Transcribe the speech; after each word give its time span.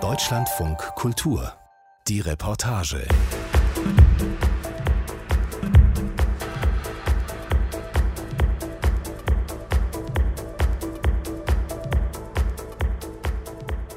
Deutschlandfunk 0.00 0.78
Kultur. 0.96 1.52
Die 2.08 2.18
Reportage. 2.18 3.06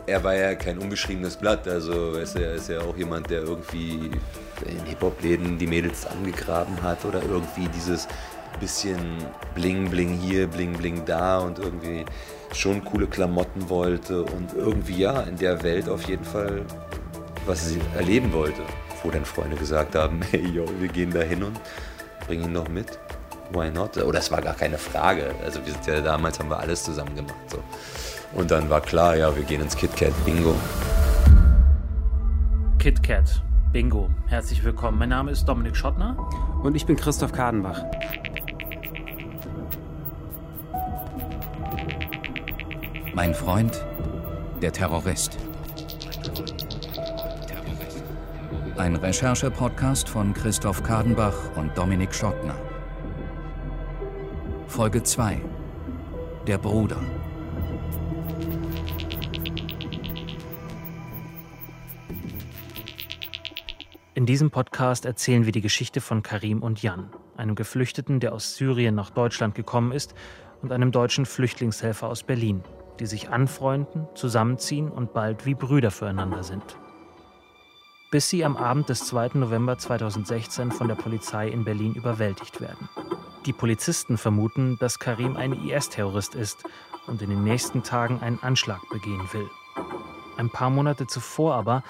er 0.06 0.24
war 0.24 0.36
ja 0.36 0.54
kein 0.54 0.78
unbeschriebenes 0.78 1.36
Blatt. 1.36 1.68
Also 1.68 2.14
er 2.14 2.22
ist 2.22 2.36
ja, 2.36 2.52
ist 2.52 2.70
ja 2.70 2.82
auch 2.82 2.96
jemand, 2.96 3.32
der 3.32 3.42
irgendwie 3.42 4.12
in 4.64 4.86
Hip-Hop-Läden 4.86 5.58
die 5.58 5.66
Mädels 5.66 6.06
angegraben 6.06 6.80
hat 6.84 7.04
oder 7.04 7.24
irgendwie 7.24 7.68
dieses 7.70 8.08
bisschen 8.60 9.00
Bling 9.56 9.90
Bling 9.90 10.14
hier, 10.14 10.46
Bling 10.46 10.74
Bling 10.74 11.04
da 11.06 11.40
und 11.40 11.58
irgendwie 11.58 12.06
schon 12.54 12.84
coole 12.84 13.08
Klamotten 13.08 13.70
wollte 13.70 14.24
und 14.24 14.54
irgendwie 14.54 14.98
ja 15.00 15.22
in 15.22 15.38
der 15.38 15.64
Welt 15.64 15.90
auf 15.90 16.04
jeden 16.08 16.24
Fall 16.24 16.64
was 17.48 17.70
sie 17.70 17.80
erleben 17.96 18.32
wollte. 18.34 18.62
Wo 19.04 19.10
dann 19.10 19.26
Freunde 19.26 19.56
gesagt 19.56 19.96
haben, 19.96 20.22
hey 20.32 20.46
yo, 20.48 20.66
wir 20.80 20.90
gehen 20.90 21.12
da 21.12 21.22
hin 21.22 21.44
und 21.44 21.60
bringen 22.26 22.46
ihn 22.46 22.54
noch 22.54 22.68
mit. 22.68 23.00
Why 23.52 23.72
not? 23.72 23.96
Oder 23.98 24.08
oh, 24.08 24.12
es 24.12 24.30
war 24.30 24.42
gar 24.42 24.56
keine 24.56 24.78
Frage. 24.78 25.34
Also 25.44 25.66
wir 25.66 25.72
sind 25.72 25.88
ja 25.88 26.02
damals 26.02 26.38
haben 26.40 26.50
wir 26.50 26.60
alles 26.60 26.84
zusammen 26.84 27.16
gemacht. 27.16 27.36
So. 27.48 27.60
Und 28.34 28.52
dann 28.52 28.70
war 28.70 28.82
klar, 28.82 29.16
ja, 29.16 29.34
wir 29.34 29.44
gehen 29.44 29.62
ins 29.62 29.76
KitKat 29.76 30.14
Bingo. 30.26 30.54
KitKat 32.78 33.42
Bingo. 33.72 34.10
Herzlich 34.28 34.64
willkommen. 34.66 34.98
Mein 35.00 35.10
Name 35.10 35.32
ist 35.32 35.46
Dominik 35.46 35.78
Schottner. 35.78 36.18
Und 36.62 36.76
ich 36.76 36.86
bin 36.86 36.98
Christoph 36.98 37.32
Kadenbach. 37.32 37.84
Mein 43.18 43.34
Freund, 43.34 43.84
der 44.62 44.72
Terrorist. 44.72 45.40
Ein 48.78 48.96
Recherche-Podcast 48.96 50.08
von 50.08 50.36
Christoph 50.36 50.84
Kadenbach 50.84 51.34
und 51.56 51.76
Dominik 51.76 52.14
Schottner. 52.14 52.54
Folge 54.68 55.02
2. 55.02 55.42
Der 56.46 56.60
Bruder. 56.60 57.02
In 64.14 64.28
diesem 64.28 64.52
Podcast 64.52 65.06
erzählen 65.06 65.46
wir 65.46 65.52
die 65.54 65.62
Geschichte 65.62 66.02
von 66.02 66.22
Karim 66.22 66.62
und 66.62 66.84
Jan, 66.84 67.10
einem 67.36 67.56
Geflüchteten, 67.56 68.20
der 68.20 68.34
aus 68.34 68.58
Syrien 68.58 68.94
nach 68.94 69.10
Deutschland 69.10 69.56
gekommen 69.56 69.92
ist, 69.92 70.14
und 70.62 70.72
einem 70.72 70.92
deutschen 70.92 71.26
Flüchtlingshelfer 71.26 72.08
aus 72.08 72.22
Berlin, 72.22 72.64
die 73.00 73.06
sich 73.06 73.30
anfreunden, 73.30 74.08
zusammenziehen 74.16 74.90
und 74.90 75.14
bald 75.14 75.46
wie 75.46 75.56
Brüder 75.56 75.92
füreinander 75.92 76.44
sind. 76.44 76.78
Bis 78.12 78.30
sie 78.30 78.46
am 78.46 78.58
Abend 78.58 78.90
des 78.90 79.06
2. 79.06 79.32
November 79.36 79.78
2016 79.78 80.72
von 80.72 80.88
der 80.88 80.96
Polizei 80.96 81.50
in 81.50 81.66
Berlin 81.66 81.94
überwältigt 81.94 82.62
werden. 82.62 82.90
Die 83.46 83.54
Polizisten 83.54 84.18
vermuten, 84.18 84.78
dass 84.80 85.00
Karim 85.00 85.38
ein 85.38 85.54
IS-Terrorist 85.54 86.36
ist 86.36 86.64
und 87.08 87.22
in 87.22 87.30
den 87.30 87.44
nächsten 87.44 87.84
Tagen 87.84 88.20
einen 88.22 88.40
Anschlag 88.42 88.82
begehen 88.90 89.28
will. 89.32 89.50
Ein 90.38 90.50
paar 90.50 90.70
Monate 90.70 91.08
zuvor 91.08 91.56
aber 91.56 91.84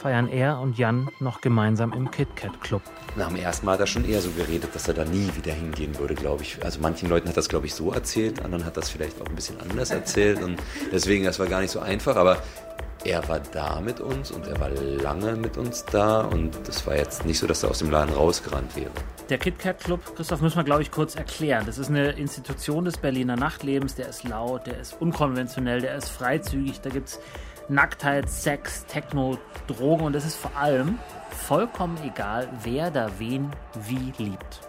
feiern 0.00 0.28
er 0.28 0.58
und 0.60 0.78
Jan 0.78 1.10
noch 1.20 1.40
gemeinsam 1.40 1.92
im 1.92 2.10
KitKat 2.10 2.60
Club. 2.60 2.82
Nach 3.16 3.28
dem 3.28 3.36
ersten 3.36 3.66
Mal 3.66 3.72
hat 3.72 3.80
er 3.80 3.86
schon 3.86 4.04
eher 4.04 4.20
so 4.20 4.30
geredet, 4.30 4.74
dass 4.74 4.88
er 4.88 4.94
da 4.94 5.04
nie 5.04 5.30
wieder 5.36 5.52
hingehen 5.52 5.98
würde, 5.98 6.14
glaube 6.14 6.42
ich. 6.42 6.64
Also 6.64 6.80
manchen 6.80 7.08
Leuten 7.08 7.28
hat 7.28 7.36
das, 7.36 7.48
glaube 7.48 7.66
ich, 7.66 7.74
so 7.74 7.92
erzählt, 7.92 8.42
anderen 8.42 8.64
hat 8.64 8.76
das 8.76 8.88
vielleicht 8.88 9.20
auch 9.20 9.26
ein 9.26 9.34
bisschen 9.34 9.60
anders 9.60 9.90
erzählt 9.90 10.42
und 10.42 10.56
deswegen, 10.90 11.24
das 11.24 11.38
war 11.38 11.46
gar 11.46 11.60
nicht 11.60 11.70
so 11.70 11.80
einfach, 11.80 12.16
aber 12.16 12.38
er 13.04 13.26
war 13.28 13.40
da 13.40 13.80
mit 13.80 14.00
uns 14.00 14.30
und 14.30 14.46
er 14.46 14.58
war 14.60 14.68
lange 14.70 15.34
mit 15.36 15.56
uns 15.56 15.84
da 15.86 16.20
und 16.22 16.56
es 16.68 16.86
war 16.86 16.96
jetzt 16.96 17.24
nicht 17.24 17.38
so, 17.38 17.46
dass 17.46 17.62
er 17.62 17.70
aus 17.70 17.78
dem 17.78 17.90
Laden 17.90 18.14
rausgerannt 18.14 18.76
wäre. 18.76 18.90
Der 19.30 19.38
KitKat 19.38 19.84
Club, 19.84 20.16
Christoph, 20.16 20.40
müssen 20.40 20.56
wir, 20.56 20.64
glaube 20.64 20.82
ich, 20.82 20.90
kurz 20.90 21.14
erklären. 21.14 21.64
Das 21.64 21.78
ist 21.78 21.88
eine 21.88 22.10
Institution 22.10 22.84
des 22.84 22.98
Berliner 22.98 23.36
Nachtlebens. 23.36 23.94
Der 23.94 24.08
ist 24.08 24.24
laut, 24.24 24.66
der 24.66 24.78
ist 24.78 25.00
unkonventionell, 25.00 25.80
der 25.80 25.94
ist 25.96 26.08
freizügig. 26.08 26.80
Da 26.80 26.90
gibt 26.90 27.08
es 27.08 27.20
Nacktheit, 27.68 28.28
Sex, 28.28 28.84
Techno, 28.86 29.38
Drogen 29.66 30.04
und 30.04 30.16
es 30.16 30.24
ist 30.24 30.36
vor 30.36 30.56
allem 30.56 30.98
vollkommen 31.30 31.98
egal, 32.04 32.48
wer 32.62 32.90
da 32.90 33.10
wen 33.18 33.50
wie 33.88 34.12
liebt. 34.18 34.60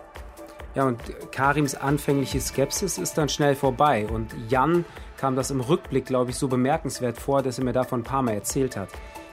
Ja, 0.73 0.85
und 0.85 0.99
Karims 1.31 1.75
anfängliche 1.75 2.39
Skepsis 2.39 2.97
ist 2.97 3.17
dann 3.17 3.27
schnell 3.27 3.55
vorbei 3.55 4.07
und 4.07 4.33
Jan 4.49 4.85
kam 5.17 5.35
das 5.35 5.51
im 5.51 5.59
Rückblick, 5.59 6.05
glaube 6.05 6.31
ich, 6.31 6.37
so 6.37 6.47
bemerkenswert 6.47 7.17
vor, 7.17 7.43
dass 7.43 7.59
er 7.59 7.65
mir 7.65 7.73
davon 7.73 8.01
ein 8.01 8.03
paar 8.03 8.21
Mal 8.21 8.33
erzählt 8.33 8.77
hat. 8.77 8.89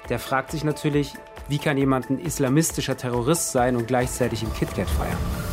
Der 0.09 0.19
fragt 0.19 0.51
sich 0.51 0.65
natürlich, 0.65 1.15
wie 1.49 1.59
kann 1.59 1.79
jemand 1.79 2.11
ein 2.11 2.19
islamistischer 2.19 2.97
Terrorist 2.97 3.53
sein 3.53 3.77
und 3.77 3.87
gleichzeitig 3.87 4.43
im 4.43 4.53
KitKat 4.53 4.89
feiern? 4.89 5.48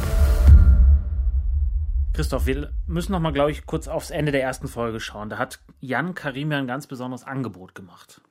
Christoph, 2.15 2.45
wir 2.45 2.71
müssen 2.87 3.11
noch 3.11 3.19
mal, 3.19 3.33
glaube 3.33 3.51
ich, 3.51 3.65
kurz 3.65 3.89
aufs 3.89 4.09
Ende 4.09 4.31
der 4.31 4.41
ersten 4.41 4.69
Folge 4.69 5.01
schauen. 5.01 5.29
Da 5.29 5.37
hat 5.37 5.59
Jan 5.81 6.15
Karim 6.15 6.49
ja 6.49 6.59
ein 6.59 6.65
ganz 6.65 6.87
besonderes 6.87 7.25
Angebot 7.25 7.75
gemacht. 7.75 8.21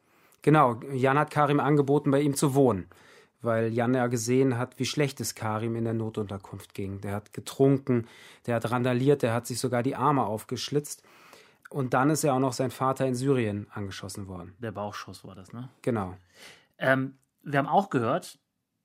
Genau, 0.41 0.81
Jan 0.91 1.19
hat 1.19 1.31
Karim 1.31 1.61
angeboten, 1.61 2.11
bei 2.11 2.22
ihm 2.22 2.34
zu 2.34 2.55
wohnen, 2.55 2.89
weil 3.43 3.75
Jan 3.75 3.93
ja 3.93 4.06
gesehen 4.06 4.56
hat, 4.56 4.78
wie 4.78 4.87
schlecht 4.87 5.21
es 5.21 5.34
Karim 5.34 5.77
in 5.77 5.84
der 5.84 5.93
Notunterkunft 5.93 6.72
ging. 6.72 7.03
Der 7.03 7.12
hat 7.12 7.34
getrunken, 7.34 8.06
der 8.47 8.55
hat 8.55 8.71
randaliert, 8.71 9.22
der 9.22 9.34
hat 9.34 9.47
sich 9.47 9.61
sogar 9.61 9.83
die 9.83 9.97
Arme 9.97 10.25
aufgeschlitzt. 10.25 11.03
Und 11.69 11.93
dann 11.93 12.09
ist 12.09 12.25
ja 12.25 12.33
auch 12.33 12.41
noch 12.41 12.55
sein 12.55 12.71
Vater 12.71 13.06
in 13.06 13.15
Syrien 13.15 13.66
angeschossen 13.71 14.28
worden. 14.28 14.55
Der 14.61 14.72
Bauchschuss 14.72 15.27
war 15.27 15.34
das, 15.34 15.53
ne? 15.53 15.69
Genau. 15.83 16.16
Ähm, 16.78 17.19
wir 17.43 17.59
haben 17.59 17.69
auch 17.69 17.91
gehört, 17.91 18.39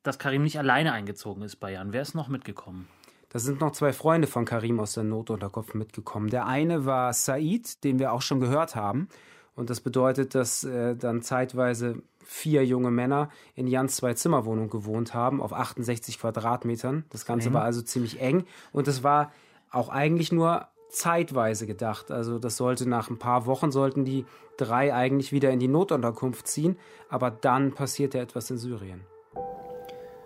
dass 0.04 0.20
Karim 0.20 0.44
nicht 0.44 0.60
alleine 0.60 0.92
eingezogen 0.92 1.44
ist 1.44 1.56
bei 1.56 1.72
Jan. 1.72 1.94
Wer 1.94 2.02
ist 2.02 2.16
noch 2.16 2.28
mitgekommen? 2.28 2.90
Da 3.30 3.38
sind 3.38 3.62
noch 3.62 3.72
zwei 3.72 3.94
Freunde 3.94 4.28
von 4.28 4.46
Karim 4.46 4.80
aus 4.80 4.94
der 4.94 5.04
Notunterkunft 5.04 5.76
mitgekommen. 5.76 6.30
Der 6.30 6.48
eine 6.48 6.86
war 6.86 7.14
Said, 7.14 7.84
den 7.84 8.00
wir 8.00 8.12
auch 8.12 8.24
schon 8.24 8.40
gehört 8.40 8.76
haben. 8.76 9.08
Und 9.56 9.70
das 9.70 9.82
bedeutet, 9.82 10.36
dass 10.36 10.64
äh, 10.64 10.96
dann 10.96 11.22
zeitweise 11.22 12.02
vier 12.26 12.66
junge 12.66 12.92
Männer 12.92 13.30
in 13.56 13.68
Jans 13.68 13.98
Zwei-Zimmer-Wohnung 13.98 14.70
gewohnt 14.70 15.14
haben, 15.14 15.42
auf 15.42 15.54
68 15.54 16.20
Quadratmetern. 16.20 17.06
Das 17.10 17.26
Ganze 17.26 17.50
mhm. 17.50 17.56
war 17.56 17.64
also 17.64 17.82
ziemlich 17.82 18.20
eng. 18.20 18.46
Und 18.72 18.88
es 18.88 19.04
war 19.04 19.32
auch 19.70 19.90
eigentlich 19.90 20.32
nur 20.32 20.68
zeitweise 20.90 21.68
gedacht. 21.68 22.12
Also 22.12 22.40
das 22.40 22.58
sollte 22.58 22.90
nach 22.90 23.10
ein 23.10 23.20
paar 23.20 23.46
Wochen 23.46 23.72
sollten 23.72 24.06
die 24.06 24.26
drei 24.58 24.94
eigentlich 24.94 25.32
wieder 25.32 25.52
in 25.52 25.60
die 25.60 25.68
Notunterkunft 25.68 26.48
ziehen. 26.48 26.78
Aber 27.10 27.30
dann 27.30 27.74
passierte 27.74 28.20
etwas 28.20 28.50
in 28.50 28.58
Syrien. 28.58 29.02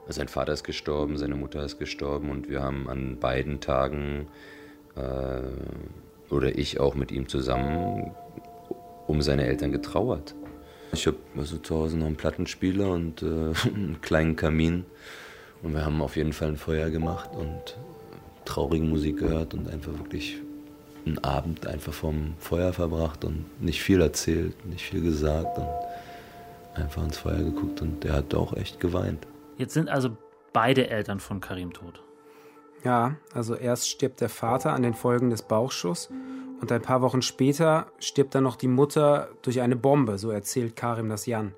Sein 0.08 0.28
Vater 0.28 0.53
ist 0.53 0.64
gestorben, 0.64 1.18
seine 1.18 1.36
Mutter 1.36 1.64
ist 1.64 1.80
gestorben 1.80 2.30
und 2.30 2.50
wir 2.50 2.62
haben 2.62 2.90
an 2.90 3.19
beiden 3.19 3.62
Tagen 3.62 4.28
äh, 4.96 6.34
oder 6.34 6.58
ich 6.58 6.80
auch 6.80 6.96
mit 6.96 7.12
ihm 7.12 7.30
zusammen 7.30 8.12
um 9.08 9.22
seine 9.22 9.46
Eltern 9.46 9.72
getrauert. 9.72 10.36
Ich 10.94 11.08
habe 11.08 11.18
also 11.38 11.58
zu 11.58 11.75
Hause 11.75 11.97
noch 11.97 12.06
einen 12.06 12.16
Plattenspieler 12.16 12.91
und 12.91 13.22
äh, 13.22 13.25
einen 13.66 14.00
kleinen 14.02 14.36
Kamin 14.36 14.86
und 15.62 15.74
wir 15.74 15.86
haben 15.86 16.02
auf 16.02 16.16
jeden 16.16 16.34
Fall 16.34 16.50
ein 16.50 16.58
Feuer 16.58 16.90
gemacht 16.90 17.31
und 17.35 17.78
traurige 18.46 18.85
Musik 18.85 19.20
gehört 19.20 19.53
und 19.53 19.70
einfach 19.70 19.94
wirklich 19.94 20.38
einen 21.06 21.18
Abend 21.20 21.66
einfach 21.66 21.94
vom 21.94 22.34
Feuer 22.40 22.74
verbracht 22.74 23.25
und 23.25 23.46
nicht 23.62 23.81
viel 23.81 24.02
erzählt, 24.02 24.66
nicht 24.66 24.85
viel 24.85 25.02
gesagt 25.02 25.58
und 25.58 25.68
einfach 26.75 27.03
ins 27.03 27.18
Feuer 27.18 27.40
geguckt 27.40 27.81
und 27.81 28.03
der 28.03 28.14
hat 28.14 28.35
auch 28.35 28.56
echt 28.56 28.80
geweint. 28.80 29.25
Jetzt 29.58 29.74
sind 29.74 29.90
also 29.90 30.16
beide 30.52 30.90
Eltern 30.90 31.19
von 31.19 31.41
Karim 31.41 31.74
tot. 31.74 32.03
Ja, 32.84 33.16
also 33.34 33.56
erst 33.56 33.90
stirbt 33.90 34.22
der 34.22 34.30
Vater 34.30 34.74
an 34.74 34.84
den 34.84 34.94
Folgen 34.94 35.30
des 35.30 35.41
Bauchschusses 35.41 36.09
und 36.59 36.72
ein 36.72 36.81
paar 36.81 37.02
Wochen 37.02 37.22
später 37.22 37.88
stirbt 38.00 38.36
dann 38.36 38.44
noch 38.44 38.56
die 38.56 38.68
Mutter 38.68 39.30
durch 39.41 39.62
eine 39.62 39.75
Bombe, 39.75 40.18
so 40.18 40.32
erzählt 40.32 40.76
Karim 40.76 41.09
das 41.09 41.26
Jan. 41.26 41.53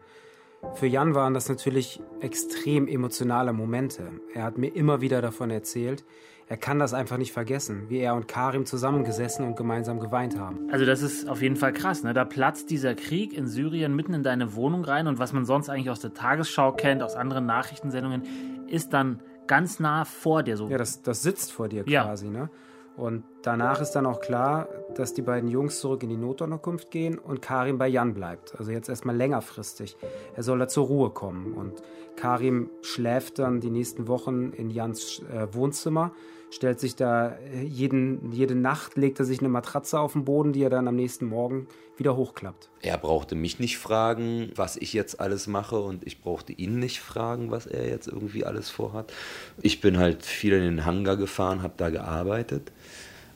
Für 0.73 0.88
Jan 0.88 1.15
waren 1.15 1.33
das 1.33 1.47
natürlich 1.47 2.01
extrem 2.19 2.88
emotionale 2.88 3.53
Momente. 3.53 4.09
Er 4.33 4.44
hat 4.44 4.57
mir 4.57 4.67
immer 4.67 5.01
wieder 5.01 5.21
davon 5.21 5.51
erzählt, 5.51 6.03
er 6.47 6.57
kann 6.57 6.77
das 6.77 6.94
einfach 6.94 7.17
nicht 7.17 7.31
vergessen, 7.31 7.89
wie 7.89 7.97
er 7.97 8.13
und 8.13 8.27
Karim 8.27 8.65
zusammengesessen 8.65 9.45
und 9.45 9.56
gemeinsam 9.56 10.00
geweint 10.00 10.38
haben. 10.38 10.69
Also 10.71 10.85
das 10.85 11.01
ist 11.01 11.27
auf 11.27 11.41
jeden 11.41 11.56
Fall 11.56 11.73
krass, 11.73 12.03
ne? 12.03 12.13
Da 12.13 12.23
platzt 12.23 12.69
dieser 12.69 12.94
Krieg 12.94 13.33
in 13.33 13.47
Syrien 13.47 13.95
mitten 13.95 14.13
in 14.13 14.21
deine 14.21 14.53
Wohnung 14.56 14.83
rein 14.83 15.07
und 15.07 15.17
was 15.17 15.33
man 15.33 15.45
sonst 15.45 15.69
eigentlich 15.69 15.89
aus 15.89 16.01
der 16.01 16.13
Tagesschau 16.13 16.73
kennt, 16.73 17.01
aus 17.01 17.15
anderen 17.15 17.47
Nachrichtensendungen, 17.47 18.67
ist 18.67 18.94
dann 18.94 19.21
ganz 19.47 19.79
nah 19.79 20.06
vor 20.06 20.44
dir 20.44 20.56
so. 20.56 20.69
Ja, 20.69 20.77
das, 20.77 21.01
das 21.01 21.23
sitzt 21.23 21.51
vor 21.51 21.67
dir 21.67 21.83
quasi, 21.83 22.25
ja. 22.25 22.31
ne? 22.31 22.50
Und 22.97 23.24
danach 23.42 23.81
ist 23.81 23.92
dann 23.92 24.06
auch 24.06 24.21
klar, 24.21 24.68
dass 24.95 25.13
die 25.13 25.21
beiden 25.21 25.50
Jungs 25.50 25.80
zurück 25.80 26.03
in 26.03 26.09
die 26.09 26.18
Notunterkunft 26.18 26.92
gehen 26.92 27.18
und 27.18 27.42
Karim 27.42 27.77
bei 27.77 27.88
Jan 27.88 28.13
bleibt. 28.13 28.56
Also 28.57 28.71
jetzt 28.71 28.88
erstmal 28.88 29.15
längerfristig. 29.15 29.97
Er 30.36 30.44
soll 30.44 30.59
da 30.59 30.68
zur 30.68 30.88
Ruhe 30.88 31.09
kommen. 31.09 31.53
Und 31.53 31.81
Karim 32.15 32.69
schläft 32.81 33.39
dann 33.39 33.59
die 33.59 33.69
nächsten 33.69 34.07
Wochen 34.07 34.51
in 34.51 34.69
Jans 34.69 35.21
äh, 35.33 35.53
Wohnzimmer 35.53 36.13
stellt 36.56 36.80
sich 36.80 36.95
da 36.95 37.36
äh, 37.53 37.63
jeden, 37.63 38.31
jede 38.31 38.56
Nacht, 38.56 38.98
legt 38.98 39.19
er 39.19 39.25
sich 39.25 39.39
eine 39.39 39.50
Matratze 39.50 40.00
auf 40.00 40.13
den 40.13 40.25
Boden, 40.25 40.53
die 40.53 40.63
er 40.63 40.69
dann 40.69 40.88
am 40.88 40.95
nächsten 40.95 41.25
Morgen 41.25 41.68
wieder 41.98 42.15
hochklappt. 42.15 42.69
Er 42.81 42.98
brauchte 42.98 43.36
mich 43.36 43.59
nicht 43.59 43.77
fragen, 43.77 44.51
was 44.56 44.77
ich 44.77 44.94
jetzt 44.94 45.19
alles 45.19 45.48
mache 45.48 45.80
und 45.80 46.06
ich 46.06 46.21
brauchte 46.21 46.53
ihn 46.53 46.80
nicht 46.80 47.00
fragen, 47.00 47.51
was 47.51 47.65
er 47.65 47.88
jetzt 47.88 48.07
irgendwie 48.07 48.45
alles 48.45 48.69
vorhat. 48.69 49.13
Ich 49.62 49.81
bin 49.81 49.98
halt 49.98 50.24
viel 50.24 50.53
in 50.53 50.62
den 50.62 50.86
Hangar 50.86 51.18
gefahren, 51.18 51.62
habe 51.62 51.74
da 51.77 51.89
gearbeitet 51.89 52.71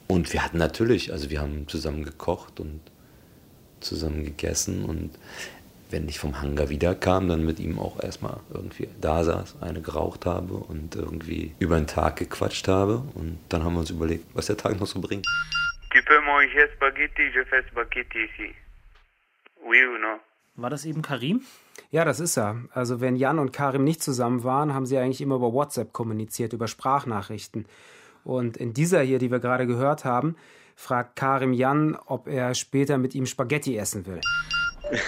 und 0.09 0.33
wir 0.33 0.43
hatten 0.43 0.57
natürlich, 0.57 1.13
also 1.13 1.29
wir 1.29 1.39
haben 1.39 1.67
zusammen 1.67 2.03
gekocht 2.03 2.59
und 2.59 2.81
zusammen 3.79 4.25
gegessen 4.25 4.83
und 4.83 5.11
wenn 5.91 6.07
ich 6.07 6.19
vom 6.19 6.41
Hangar 6.41 6.69
wiederkam, 6.69 7.27
dann 7.27 7.45
mit 7.45 7.59
ihm 7.59 7.79
auch 7.79 8.01
erstmal 8.01 8.39
irgendwie 8.53 8.87
da 9.01 9.23
saß, 9.23 9.61
eine 9.61 9.81
geraucht 9.81 10.25
habe 10.25 10.53
und 10.53 10.95
irgendwie 10.95 11.55
über 11.59 11.77
den 11.77 11.87
Tag 11.87 12.17
gequatscht 12.17 12.67
habe. 12.67 13.03
Und 13.15 13.39
dann 13.49 13.63
haben 13.63 13.73
wir 13.73 13.79
uns 13.79 13.89
überlegt, 13.89 14.25
was 14.35 14.45
der 14.45 14.57
Tag 14.57 14.79
noch 14.79 14.85
so 14.85 15.01
bringt. 15.01 15.25
Tu 15.91 15.99
peux 16.03 16.21
manger 16.21 16.67
spaghetti, 16.75 17.23
je 17.33 17.43
fais 17.45 17.65
spaghetti 17.71 18.19
ici. 18.25 18.53
Oui 19.65 19.83
ou 19.87 19.97
non? 19.97 20.19
War 20.55 20.69
das 20.69 20.85
eben 20.85 21.01
Karim? 21.01 21.41
Ja, 21.89 22.05
das 22.05 22.19
ist 22.19 22.37
er. 22.37 22.61
Also 22.71 23.01
wenn 23.01 23.15
Jan 23.15 23.39
und 23.39 23.51
Karim 23.51 23.83
nicht 23.83 24.03
zusammen 24.03 24.43
waren, 24.43 24.75
haben 24.75 24.85
sie 24.85 24.99
eigentlich 24.99 25.21
immer 25.21 25.37
über 25.37 25.53
WhatsApp 25.53 25.91
kommuniziert, 25.91 26.53
über 26.53 26.67
Sprachnachrichten. 26.67 27.65
Und 28.23 28.57
in 28.57 28.73
dieser 28.73 29.01
hier, 29.01 29.19
die 29.19 29.31
wir 29.31 29.39
gerade 29.39 29.65
gehört 29.67 30.05
haben, 30.05 30.35
fragt 30.75 31.15
Karim 31.15 31.53
Jan, 31.53 31.97
ob 32.05 32.27
er 32.27 32.53
später 32.55 32.97
mit 32.97 33.15
ihm 33.15 33.25
Spaghetti 33.25 33.77
essen 33.77 34.05
will. 34.05 34.21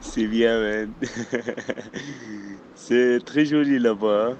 C'est 0.00 0.26
bien, 0.26 0.60
man. 0.60 0.94
C'est 2.74 3.20
très 3.24 3.44
joli 3.44 3.78
là-bas. 3.78 4.36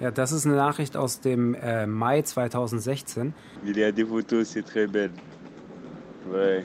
Ja, 0.00 0.10
das 0.10 0.32
ist 0.32 0.44
eine 0.44 0.56
Nachricht 0.56 0.96
aus 0.96 1.20
dem 1.20 1.54
äh, 1.54 1.86
Mai 1.86 2.22
2016. 2.22 3.32
Il 3.64 3.78
y 3.78 3.84
a 3.84 3.92
des 3.92 4.04
photos, 4.04 4.48
c'est 4.48 4.64
très 4.64 4.86
belle. 4.88 5.12
Ouais. 6.30 6.64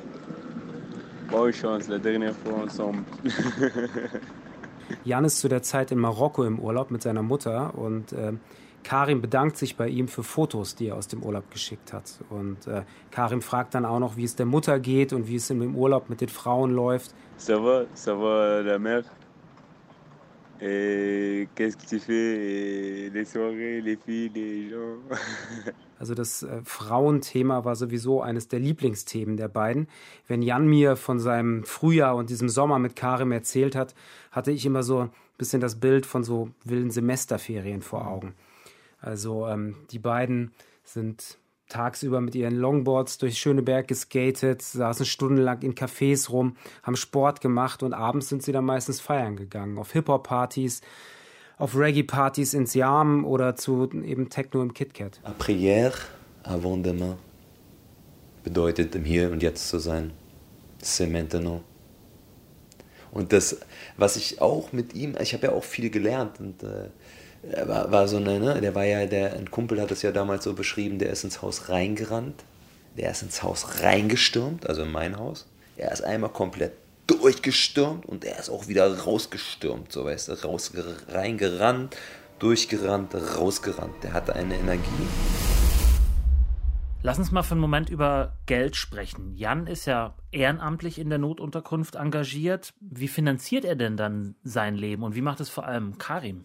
Bonne 1.30 1.54
chance, 1.54 1.88
la 1.88 2.00
dernière 2.00 2.34
fois 2.34 2.64
ensemble. 2.64 3.04
Jan 5.06 5.26
ist 5.26 5.40
zu 5.40 5.48
der 5.48 5.62
Zeit 5.62 5.92
in 5.92 6.00
Marokko 6.00 6.44
im 6.44 6.60
Urlaub 6.60 6.90
mit 6.90 7.04
seiner 7.04 7.22
Mutter 7.22 7.78
und 7.78 8.12
äh, 8.14 8.34
Karim 8.84 9.22
bedankt 9.22 9.58
sich 9.58 9.76
bei 9.76 9.88
ihm 9.88 10.08
für 10.08 10.24
Fotos, 10.24 10.76
die 10.76 10.88
er 10.88 10.96
aus 10.96 11.08
dem 11.08 11.24
Urlaub 11.24 11.52
geschickt 11.52 11.94
hat. 11.94 12.20
Und 12.30 12.68
äh, 12.68 12.84
Karim 13.12 13.42
fragt 13.42 13.76
dann 13.76 13.86
auch 13.86 14.00
noch, 14.00 14.18
wie 14.18 14.24
es 14.24 14.36
der 14.36 14.46
Mutter 14.46 14.80
geht 14.80 15.14
und 15.14 15.28
wie 15.28 15.36
es 15.36 15.50
im 15.50 15.76
Urlaub 15.76 16.10
mit 16.10 16.22
den 16.22 16.30
Frauen 16.30 16.72
läuft. 16.72 17.14
Ça 17.38 17.58
va, 17.58 17.86
ça 17.96 18.14
va 18.14 18.62
la 18.62 18.78
mère. 18.80 19.04
Et 20.62 21.48
qu'est-ce 21.56 21.78
que 21.78 21.86
tu 21.86 22.00
fais? 22.00 23.10
Les 23.14 23.24
soirées, 23.24 23.80
les 23.80 23.98
filles, 23.98 24.32
les 24.34 24.70
gens. 24.70 25.00
Also 26.00 26.16
das 26.16 26.44
äh, 26.44 26.62
Frauenthema 26.64 27.66
war 27.66 27.76
sowieso 27.76 28.22
eines 28.22 28.48
der 28.48 28.60
Lieblingsthemen 28.60 29.36
der 29.36 29.50
beiden. 29.50 29.88
Wenn 30.28 30.42
Jan 30.42 30.66
mir 30.66 30.96
von 30.96 31.20
seinem 31.20 31.66
Frühjahr 31.66 32.16
und 32.16 32.30
diesem 32.30 32.48
Sommer 32.48 32.80
mit 32.80 32.96
Karim 32.96 33.34
erzählt 33.34 33.76
hat, 33.76 33.96
hatte 34.32 34.52
ich 34.52 34.66
immer 34.66 34.82
so 34.82 35.00
ein 35.00 35.10
bisschen 35.38 35.60
das 35.60 35.78
Bild 35.78 36.06
von 36.06 36.24
so 36.24 36.52
wilden 36.64 36.90
Semesterferien 36.90 37.82
vor 37.82 38.08
Augen. 38.08 38.34
Also 39.02 39.48
ähm, 39.48 39.76
die 39.92 40.00
beiden 40.00 40.52
sind 40.84 41.38
tagsüber 41.70 42.20
mit 42.20 42.36
ihren 42.36 42.56
Longboards 42.56 43.20
durch 43.20 43.38
Schöneberg 43.38 43.88
geskatet, 43.88 44.62
saßen 44.62 45.06
stundenlang 45.06 45.62
in 45.62 45.76
Cafés 45.76 46.30
rum, 46.30 46.58
haben 46.84 46.96
Sport 46.96 47.42
gemacht 47.42 47.84
und 47.84 47.94
abends 47.94 48.28
sind 48.30 48.44
sie 48.44 48.52
dann 48.52 48.66
meistens 48.66 49.00
feiern 49.00 49.36
gegangen. 49.36 49.78
Auf 49.78 49.92
Hip-Hop-Partys, 49.94 50.82
auf 51.58 51.76
Reggae-Partys 51.76 52.54
ins 52.54 52.74
Jam 52.74 53.24
oder 53.24 53.56
zu 53.56 53.90
eben 54.04 54.30
Techno 54.30 54.62
im 54.62 54.74
KitKat. 54.74 55.20
A 55.24 55.32
prière 55.32 55.94
avant 56.44 56.84
demain 56.84 57.18
bedeutet 58.44 58.96
im 58.96 59.06
Hier 59.06 59.32
und 59.32 59.44
Jetzt 59.44 59.70
zu 59.70 59.78
sein. 59.80 60.12
C'est 60.82 61.08
maintenant. 61.08 61.62
Und 63.12 63.34
das, 63.34 63.60
was 63.98 64.16
ich 64.16 64.42
auch 64.42 64.72
mit 64.72 64.94
ihm, 64.94 65.16
ich 65.20 65.34
habe 65.34 65.48
ja 65.48 65.52
auch 65.54 65.64
viel 65.64 65.90
gelernt 65.90 66.40
und 66.40 66.64
äh, 66.64 66.90
war, 67.44 67.92
war 67.92 68.08
so 68.08 68.18
eine, 68.18 68.40
ne, 68.40 68.62
der 68.62 68.76
war 68.76 68.86
ja, 68.86 69.06
der, 69.06 69.34
ein 69.34 69.50
Kumpel 69.50 69.82
hat 69.82 69.92
es 69.92 70.02
ja 70.02 70.12
damals 70.12 70.44
so 70.44 70.54
beschrieben, 70.54 71.00
der 71.00 71.12
ist 71.12 71.24
ins 71.24 71.42
Haus 71.42 71.70
reingerannt, 71.70 72.44
der 72.98 73.12
ist 73.12 73.22
ins 73.22 73.44
Haus 73.44 73.82
reingestürmt, 73.82 74.68
also 74.68 74.84
in 74.84 74.92
mein 74.92 75.18
Haus. 75.18 75.46
Er 75.78 75.92
ist 75.92 76.04
einmal 76.04 76.32
komplett 76.32 76.74
durchgestürmt 77.08 78.06
und 78.06 78.26
er 78.26 78.38
ist 78.38 78.50
auch 78.50 78.68
wieder 78.68 79.00
rausgestürmt, 79.00 79.92
so 79.92 80.06
weißt 80.06 80.30
du, 80.30 80.44
raus, 80.44 80.72
reingerannt, 81.08 81.96
durchgerannt, 82.40 83.16
rausgerannt. 83.16 84.04
Der 84.04 84.14
hatte 84.14 84.36
eine 84.36 84.56
Energie. 84.56 85.08
Lass 87.02 87.18
uns 87.18 87.32
mal 87.32 87.44
für 87.44 87.54
einen 87.54 87.62
Moment 87.62 87.90
über 87.90 88.34
Geld 88.46 88.76
sprechen. 88.76 89.34
Jan 89.34 89.68
ist 89.68 89.86
ja 89.86 90.16
ehrenamtlich 90.32 91.00
in 91.00 91.10
der 91.10 91.18
Notunterkunft 91.18 91.96
engagiert. 91.96 92.74
Wie 92.82 93.08
finanziert 93.08 93.64
er 93.64 93.76
denn 93.76 93.96
dann 93.96 94.36
sein 94.44 94.76
Leben 94.76 95.04
und 95.04 95.16
wie 95.16 95.22
macht 95.22 95.40
es 95.40 95.50
vor 95.50 95.66
allem 95.66 95.98
Karim? 95.98 96.44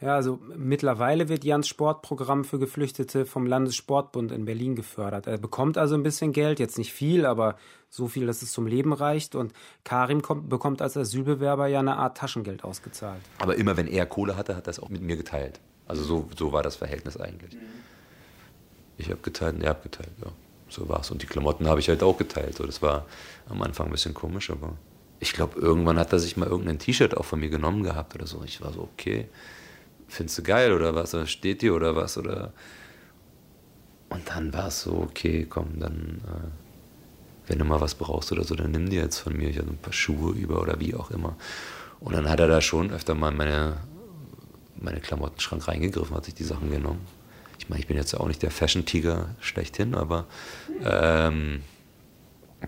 Ja, 0.00 0.14
also 0.14 0.38
mittlerweile 0.54 1.30
wird 1.30 1.42
Jans 1.42 1.68
Sportprogramm 1.68 2.44
für 2.44 2.58
Geflüchtete 2.58 3.24
vom 3.24 3.46
Landessportbund 3.46 4.30
in 4.30 4.44
Berlin 4.44 4.76
gefördert. 4.76 5.26
Er 5.26 5.38
bekommt 5.38 5.78
also 5.78 5.94
ein 5.94 6.02
bisschen 6.02 6.32
Geld, 6.32 6.60
jetzt 6.60 6.76
nicht 6.76 6.92
viel, 6.92 7.24
aber 7.24 7.56
so 7.88 8.06
viel, 8.06 8.26
dass 8.26 8.42
es 8.42 8.52
zum 8.52 8.66
Leben 8.66 8.92
reicht. 8.92 9.34
Und 9.34 9.54
Karim 9.84 10.20
kommt, 10.20 10.50
bekommt 10.50 10.82
als 10.82 10.98
Asylbewerber 10.98 11.66
ja 11.68 11.78
eine 11.78 11.96
Art 11.96 12.18
Taschengeld 12.18 12.62
ausgezahlt. 12.62 13.22
Aber 13.38 13.56
immer 13.56 13.78
wenn 13.78 13.86
er 13.86 14.04
Kohle 14.04 14.36
hatte, 14.36 14.54
hat 14.54 14.66
er 14.66 14.72
es 14.72 14.80
auch 14.80 14.90
mit 14.90 15.00
mir 15.00 15.16
geteilt. 15.16 15.60
Also 15.88 16.02
so, 16.02 16.28
so 16.36 16.52
war 16.52 16.62
das 16.62 16.76
Verhältnis 16.76 17.16
eigentlich. 17.16 17.54
Mhm. 17.54 17.60
Ich 18.98 19.08
habe 19.08 19.20
geteilt 19.22 19.54
und 19.54 19.62
er 19.62 19.70
hat 19.70 19.82
geteilt, 19.82 20.12
ja. 20.22 20.30
So 20.68 20.88
war 20.90 21.00
es. 21.00 21.10
Und 21.10 21.22
die 21.22 21.26
Klamotten 21.26 21.68
habe 21.68 21.80
ich 21.80 21.88
halt 21.88 22.02
auch 22.02 22.18
geteilt. 22.18 22.56
So, 22.56 22.66
das 22.66 22.82
war 22.82 23.06
am 23.48 23.62
Anfang 23.62 23.86
ein 23.86 23.92
bisschen 23.92 24.12
komisch, 24.12 24.50
aber 24.50 24.76
ich 25.20 25.32
glaube, 25.32 25.58
irgendwann 25.58 25.98
hat 25.98 26.12
er 26.12 26.18
sich 26.18 26.36
mal 26.36 26.48
irgendein 26.48 26.78
T-Shirt 26.78 27.16
auch 27.16 27.24
von 27.24 27.40
mir 27.40 27.48
genommen 27.48 27.82
gehabt 27.82 28.14
oder 28.14 28.26
so. 28.26 28.42
Ich 28.44 28.60
war 28.60 28.74
so, 28.74 28.80
okay 28.92 29.26
findest 30.08 30.38
du 30.38 30.42
geil 30.42 30.72
oder 30.72 30.94
was? 30.94 31.14
Oder 31.14 31.26
steht 31.26 31.62
dir 31.62 31.74
oder 31.74 31.96
was? 31.96 32.18
Oder 32.18 32.52
und 34.08 34.28
dann 34.28 34.52
war 34.52 34.68
es 34.68 34.82
so, 34.82 34.92
okay, 34.94 35.46
komm, 35.48 35.80
dann, 35.80 36.20
äh, 36.26 37.48
wenn 37.48 37.58
du 37.58 37.64
mal 37.64 37.80
was 37.80 37.94
brauchst 37.94 38.32
oder 38.32 38.44
so, 38.44 38.54
dann 38.54 38.70
nimm 38.70 38.88
dir 38.88 39.02
jetzt 39.02 39.18
von 39.18 39.36
mir 39.36 39.48
ich 39.48 39.58
ein 39.58 39.78
paar 39.80 39.92
Schuhe 39.92 40.32
über 40.32 40.60
oder 40.60 40.80
wie 40.80 40.94
auch 40.94 41.10
immer. 41.10 41.36
Und 42.00 42.14
dann 42.14 42.28
hat 42.28 42.40
er 42.40 42.48
da 42.48 42.60
schon 42.60 42.90
öfter 42.92 43.14
mal 43.14 43.32
meine, 43.32 43.78
meine 44.76 45.00
Klamottenschrank 45.00 45.66
reingegriffen, 45.66 46.16
hat 46.16 46.26
sich 46.26 46.34
die 46.34 46.44
Sachen 46.44 46.70
genommen. 46.70 47.06
Ich 47.58 47.68
meine, 47.68 47.80
ich 47.80 47.86
bin 47.86 47.96
jetzt 47.96 48.14
auch 48.14 48.28
nicht 48.28 48.42
der 48.42 48.50
Fashion-Tiger 48.50 49.30
schlechthin, 49.40 49.94
aber 49.94 50.26
ähm, 50.84 51.62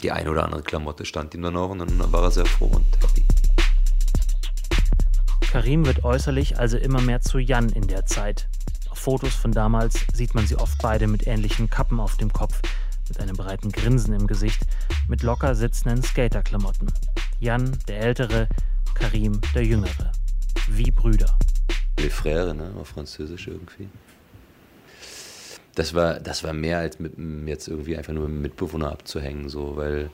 die 0.03 0.11
eine 0.11 0.31
oder 0.31 0.45
andere 0.45 0.63
Klamotte 0.63 1.05
stand 1.05 1.35
ihm 1.35 1.43
dann 1.43 1.57
auch 1.57 1.71
und 1.71 1.79
dann 1.79 2.13
war 2.13 2.25
er 2.25 2.31
sehr 2.31 2.47
froh 2.47 2.67
und 2.67 2.87
happy. 3.01 3.38
Karim 5.51 5.87
wird 5.87 6.05
äußerlich 6.05 6.59
also 6.59 6.77
immer 6.77 7.01
mehr 7.01 7.23
zu 7.23 7.39
Jan 7.39 7.71
in 7.71 7.87
der 7.87 8.05
Zeit. 8.05 8.49
Auf 8.91 8.99
Fotos 8.99 9.35
von 9.35 9.51
damals 9.51 9.99
sieht 10.13 10.35
man 10.35 10.47
sie 10.47 10.57
oft 10.57 10.77
beide 10.83 11.07
mit 11.07 11.27
ähnlichen 11.27 11.71
Kappen 11.71 12.01
auf 12.01 12.19
dem 12.19 12.31
Kopf, 12.31 12.61
mit 13.09 13.19
einem 13.19 13.35
breiten 13.35 13.73
Grinsen 13.73 14.13
im 14.13 14.27
Gesicht, 14.27 14.61
mit 15.09 15.23
locker 15.23 15.55
sitzenden 15.55 16.03
Skaterklamotten. 16.03 16.93
Jan, 17.41 17.79
der 17.89 18.01
Ältere, 18.01 18.47
Karim, 18.93 19.41
der 19.55 19.65
Jüngere. 19.65 20.13
Wie 20.69 20.91
Brüder. 20.91 21.39
Les 21.99 22.13
Frères, 22.13 22.53
ne, 22.53 22.71
auf 22.79 22.89
Französisch 22.89 23.49
irgendwie 23.49 23.89
das 25.79 25.95
war, 25.95 26.19
das 26.19 26.43
war 26.43 26.53
mehr 26.53 26.79
als 26.79 26.99
mit 26.99 27.13
jetzt 27.47 27.69
irgendwie 27.69 27.97
einfach 27.97 28.13
nur 28.13 28.25
mit 28.25 28.33
dem 28.33 28.43
Mitbewohner 28.43 28.91
abzuhängen, 28.91 29.49
so, 29.49 29.77
weil 29.77 30.11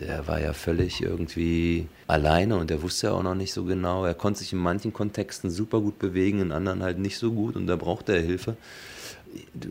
der, 0.00 0.06
der, 0.06 0.28
war 0.28 0.40
ja 0.40 0.52
völlig 0.52 1.02
irgendwie 1.02 1.88
alleine 2.06 2.56
und 2.56 2.70
der 2.70 2.82
wusste 2.82 3.08
ja 3.08 3.12
auch 3.14 3.22
noch 3.24 3.34
nicht 3.34 3.52
so 3.52 3.64
genau. 3.64 4.04
Er 4.04 4.14
konnte 4.14 4.38
sich 4.40 4.52
in 4.52 4.60
manchen 4.60 4.92
Kontexten 4.92 5.50
super 5.50 5.80
gut 5.80 5.98
bewegen, 5.98 6.40
in 6.40 6.52
anderen 6.52 6.84
halt 6.84 7.00
nicht 7.00 7.18
so 7.18 7.32
gut 7.32 7.56
und 7.56 7.66
da 7.66 7.74
brauchte 7.74 8.12
er 8.14 8.22
Hilfe. 8.22 8.56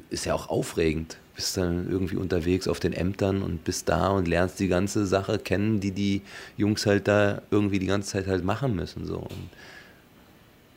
Ist 0.09 0.25
ja 0.25 0.33
auch 0.33 0.49
aufregend. 0.49 1.15
Bist 1.33 1.55
dann 1.55 1.89
irgendwie 1.89 2.17
unterwegs 2.17 2.67
auf 2.67 2.81
den 2.81 2.91
Ämtern 2.91 3.41
und 3.41 3.63
bist 3.63 3.87
da 3.87 4.09
und 4.09 4.27
lernst 4.27 4.59
die 4.59 4.67
ganze 4.67 5.05
Sache 5.05 5.39
kennen, 5.39 5.79
die 5.79 5.91
die 5.91 6.23
Jungs 6.57 6.85
halt 6.85 7.07
da 7.07 7.41
irgendwie 7.51 7.79
die 7.79 7.87
ganze 7.87 8.11
Zeit 8.11 8.27
halt 8.27 8.43
machen 8.43 8.75
müssen, 8.75 9.05
so. 9.05 9.19
Und, 9.19 9.49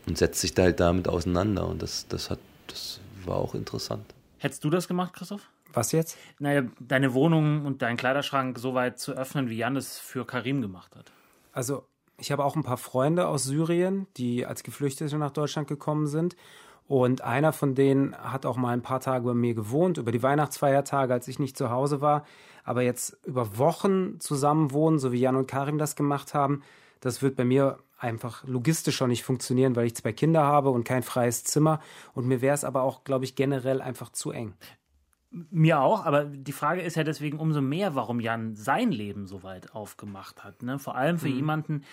und 0.06 0.16
setzt 0.16 0.40
sich 0.40 0.54
da 0.54 0.62
halt 0.62 0.78
damit 0.78 1.08
auseinander 1.08 1.66
und 1.66 1.82
das, 1.82 2.06
das 2.08 2.30
hat, 2.30 2.38
das 2.68 3.00
war 3.24 3.36
auch 3.36 3.56
interessant. 3.56 4.04
Hättest 4.38 4.64
du 4.64 4.70
das 4.70 4.88
gemacht, 4.88 5.12
Christoph? 5.12 5.50
Was 5.72 5.92
jetzt? 5.92 6.16
Naja, 6.38 6.62
deine 6.80 7.12
Wohnung 7.12 7.66
und 7.66 7.82
deinen 7.82 7.96
Kleiderschrank 7.96 8.58
so 8.58 8.74
weit 8.74 8.98
zu 8.98 9.12
öffnen, 9.12 9.50
wie 9.50 9.56
Jan 9.56 9.76
es 9.76 9.98
für 9.98 10.24
Karim 10.24 10.62
gemacht 10.62 10.96
hat. 10.96 11.12
Also, 11.52 11.84
ich 12.18 12.32
habe 12.32 12.44
auch 12.44 12.56
ein 12.56 12.62
paar 12.62 12.78
Freunde 12.78 13.28
aus 13.28 13.44
Syrien, 13.44 14.06
die 14.16 14.46
als 14.46 14.62
Geflüchtete 14.62 15.18
nach 15.18 15.30
Deutschland 15.30 15.68
gekommen 15.68 16.06
sind. 16.06 16.36
Und 16.86 17.20
einer 17.20 17.52
von 17.52 17.74
denen 17.74 18.16
hat 18.16 18.46
auch 18.46 18.56
mal 18.56 18.72
ein 18.72 18.80
paar 18.82 19.00
Tage 19.00 19.26
bei 19.26 19.34
mir 19.34 19.54
gewohnt, 19.54 19.98
über 19.98 20.10
die 20.10 20.22
Weihnachtsfeiertage, 20.22 21.12
als 21.12 21.28
ich 21.28 21.38
nicht 21.38 21.56
zu 21.56 21.70
Hause 21.70 22.00
war. 22.00 22.24
Aber 22.64 22.82
jetzt 22.82 23.18
über 23.26 23.58
Wochen 23.58 24.20
zusammen 24.20 24.72
wohnen, 24.72 24.98
so 24.98 25.12
wie 25.12 25.20
Jan 25.20 25.36
und 25.36 25.46
Karim 25.46 25.76
das 25.78 25.96
gemacht 25.96 26.32
haben, 26.32 26.62
Das 27.00 27.22
wird 27.22 27.36
bei 27.36 27.44
mir 27.44 27.78
einfach 27.98 28.44
logistisch 28.46 28.96
schon 28.96 29.10
nicht 29.10 29.24
funktionieren, 29.24 29.76
weil 29.76 29.86
ich 29.86 29.96
zwei 29.96 30.12
Kinder 30.12 30.42
habe 30.44 30.70
und 30.70 30.84
kein 30.84 31.02
freies 31.02 31.44
Zimmer. 31.44 31.80
Und 32.14 32.26
mir 32.26 32.40
wäre 32.40 32.54
es 32.54 32.64
aber 32.64 32.82
auch, 32.82 33.04
glaube 33.04 33.24
ich, 33.24 33.34
generell 33.34 33.80
einfach 33.80 34.10
zu 34.10 34.30
eng. 34.30 34.54
Mir 35.30 35.80
auch, 35.80 36.06
aber 36.06 36.24
die 36.24 36.52
Frage 36.52 36.80
ist 36.80 36.96
ja 36.96 37.04
deswegen 37.04 37.38
umso 37.38 37.60
mehr, 37.60 37.94
warum 37.94 38.18
Jan 38.20 38.56
sein 38.56 38.90
Leben 38.90 39.26
so 39.26 39.42
weit 39.42 39.74
aufgemacht 39.74 40.42
hat. 40.42 40.62
Ne? 40.62 40.78
Vor 40.78 40.94
allem 40.94 41.18
für 41.18 41.28
mhm. 41.28 41.34
jemanden, 41.34 41.84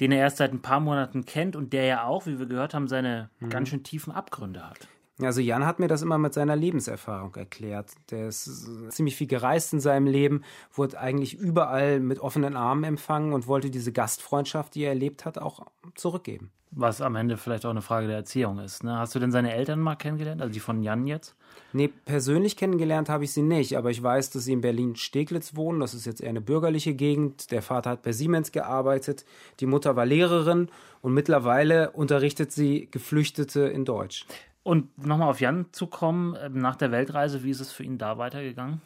den 0.00 0.10
er 0.10 0.18
erst 0.18 0.38
seit 0.38 0.52
ein 0.52 0.62
paar 0.62 0.80
Monaten 0.80 1.24
kennt 1.24 1.54
und 1.54 1.72
der 1.72 1.84
ja 1.84 2.04
auch, 2.04 2.26
wie 2.26 2.38
wir 2.38 2.46
gehört 2.46 2.74
haben, 2.74 2.88
seine 2.88 3.30
mhm. 3.38 3.50
ganz 3.50 3.68
schön 3.68 3.84
tiefen 3.84 4.12
Abgründe 4.12 4.68
hat. 4.68 4.88
Also 5.20 5.40
Jan 5.40 5.64
hat 5.64 5.78
mir 5.78 5.86
das 5.86 6.02
immer 6.02 6.18
mit 6.18 6.34
seiner 6.34 6.56
Lebenserfahrung 6.56 7.34
erklärt. 7.36 7.92
Der 8.10 8.28
ist 8.28 8.68
ziemlich 8.88 9.14
viel 9.14 9.28
gereist 9.28 9.72
in 9.72 9.78
seinem 9.78 10.08
Leben, 10.08 10.42
wurde 10.72 10.98
eigentlich 10.98 11.34
überall 11.34 12.00
mit 12.00 12.18
offenen 12.18 12.56
Armen 12.56 12.82
empfangen 12.82 13.32
und 13.32 13.46
wollte 13.46 13.70
diese 13.70 13.92
Gastfreundschaft, 13.92 14.74
die 14.74 14.82
er 14.82 14.90
erlebt 14.90 15.24
hat, 15.24 15.38
auch 15.38 15.66
zurückgeben. 15.94 16.50
Was 16.76 17.00
am 17.00 17.14
Ende 17.14 17.36
vielleicht 17.36 17.64
auch 17.64 17.70
eine 17.70 17.82
Frage 17.82 18.08
der 18.08 18.16
Erziehung 18.16 18.58
ist. 18.58 18.82
Ne? 18.82 18.98
Hast 18.98 19.14
du 19.14 19.20
denn 19.20 19.30
seine 19.30 19.54
Eltern 19.54 19.78
mal 19.78 19.94
kennengelernt, 19.94 20.42
also 20.42 20.52
die 20.52 20.58
von 20.58 20.82
Jan 20.82 21.06
jetzt? 21.06 21.36
Nee, 21.72 21.86
persönlich 21.86 22.56
kennengelernt 22.56 23.08
habe 23.08 23.22
ich 23.22 23.32
sie 23.32 23.42
nicht, 23.42 23.76
aber 23.76 23.92
ich 23.92 24.02
weiß, 24.02 24.30
dass 24.30 24.44
sie 24.44 24.54
in 24.54 24.60
Berlin-Steglitz 24.60 25.54
wohnen. 25.54 25.78
Das 25.78 25.94
ist 25.94 26.04
jetzt 26.04 26.20
eher 26.20 26.30
eine 26.30 26.40
bürgerliche 26.40 26.94
Gegend. 26.94 27.52
Der 27.52 27.62
Vater 27.62 27.90
hat 27.90 28.02
bei 28.02 28.10
Siemens 28.10 28.50
gearbeitet, 28.50 29.24
die 29.60 29.66
Mutter 29.66 29.94
war 29.94 30.06
Lehrerin 30.06 30.68
und 31.00 31.14
mittlerweile 31.14 31.92
unterrichtet 31.92 32.50
sie 32.50 32.88
Geflüchtete 32.90 33.60
in 33.60 33.84
Deutsch. 33.84 34.26
Und 34.64 35.06
nochmal 35.06 35.28
auf 35.28 35.40
Jan 35.40 35.66
zu 35.72 35.86
kommen, 35.86 36.36
ähm, 36.42 36.58
nach 36.58 36.74
der 36.74 36.90
Weltreise, 36.90 37.44
wie 37.44 37.50
ist 37.50 37.60
es 37.60 37.70
für 37.70 37.84
ihn 37.84 37.98
da 37.98 38.18
weitergegangen? 38.18 38.80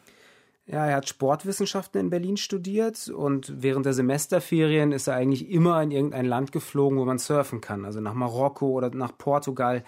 Ja, 0.67 0.85
er 0.85 0.97
hat 0.97 1.09
Sportwissenschaften 1.09 1.99
in 1.99 2.11
Berlin 2.11 2.37
studiert 2.37 3.09
und 3.09 3.63
während 3.63 3.87
der 3.87 3.95
Semesterferien 3.95 4.93
ist 4.93 5.07
er 5.07 5.15
eigentlich 5.15 5.49
immer 5.51 5.83
in 5.83 5.91
irgendein 5.91 6.27
Land 6.27 6.53
geflogen, 6.53 6.99
wo 6.99 7.07
man 7.07 7.19
surfen 7.19 7.63
kann, 7.63 7.87
also 7.87 8.03
nach 8.03 8.13
Marokko 8.13 8.69
oder 8.73 8.91
nach 8.91 9.17
Portugal. 9.17 9.83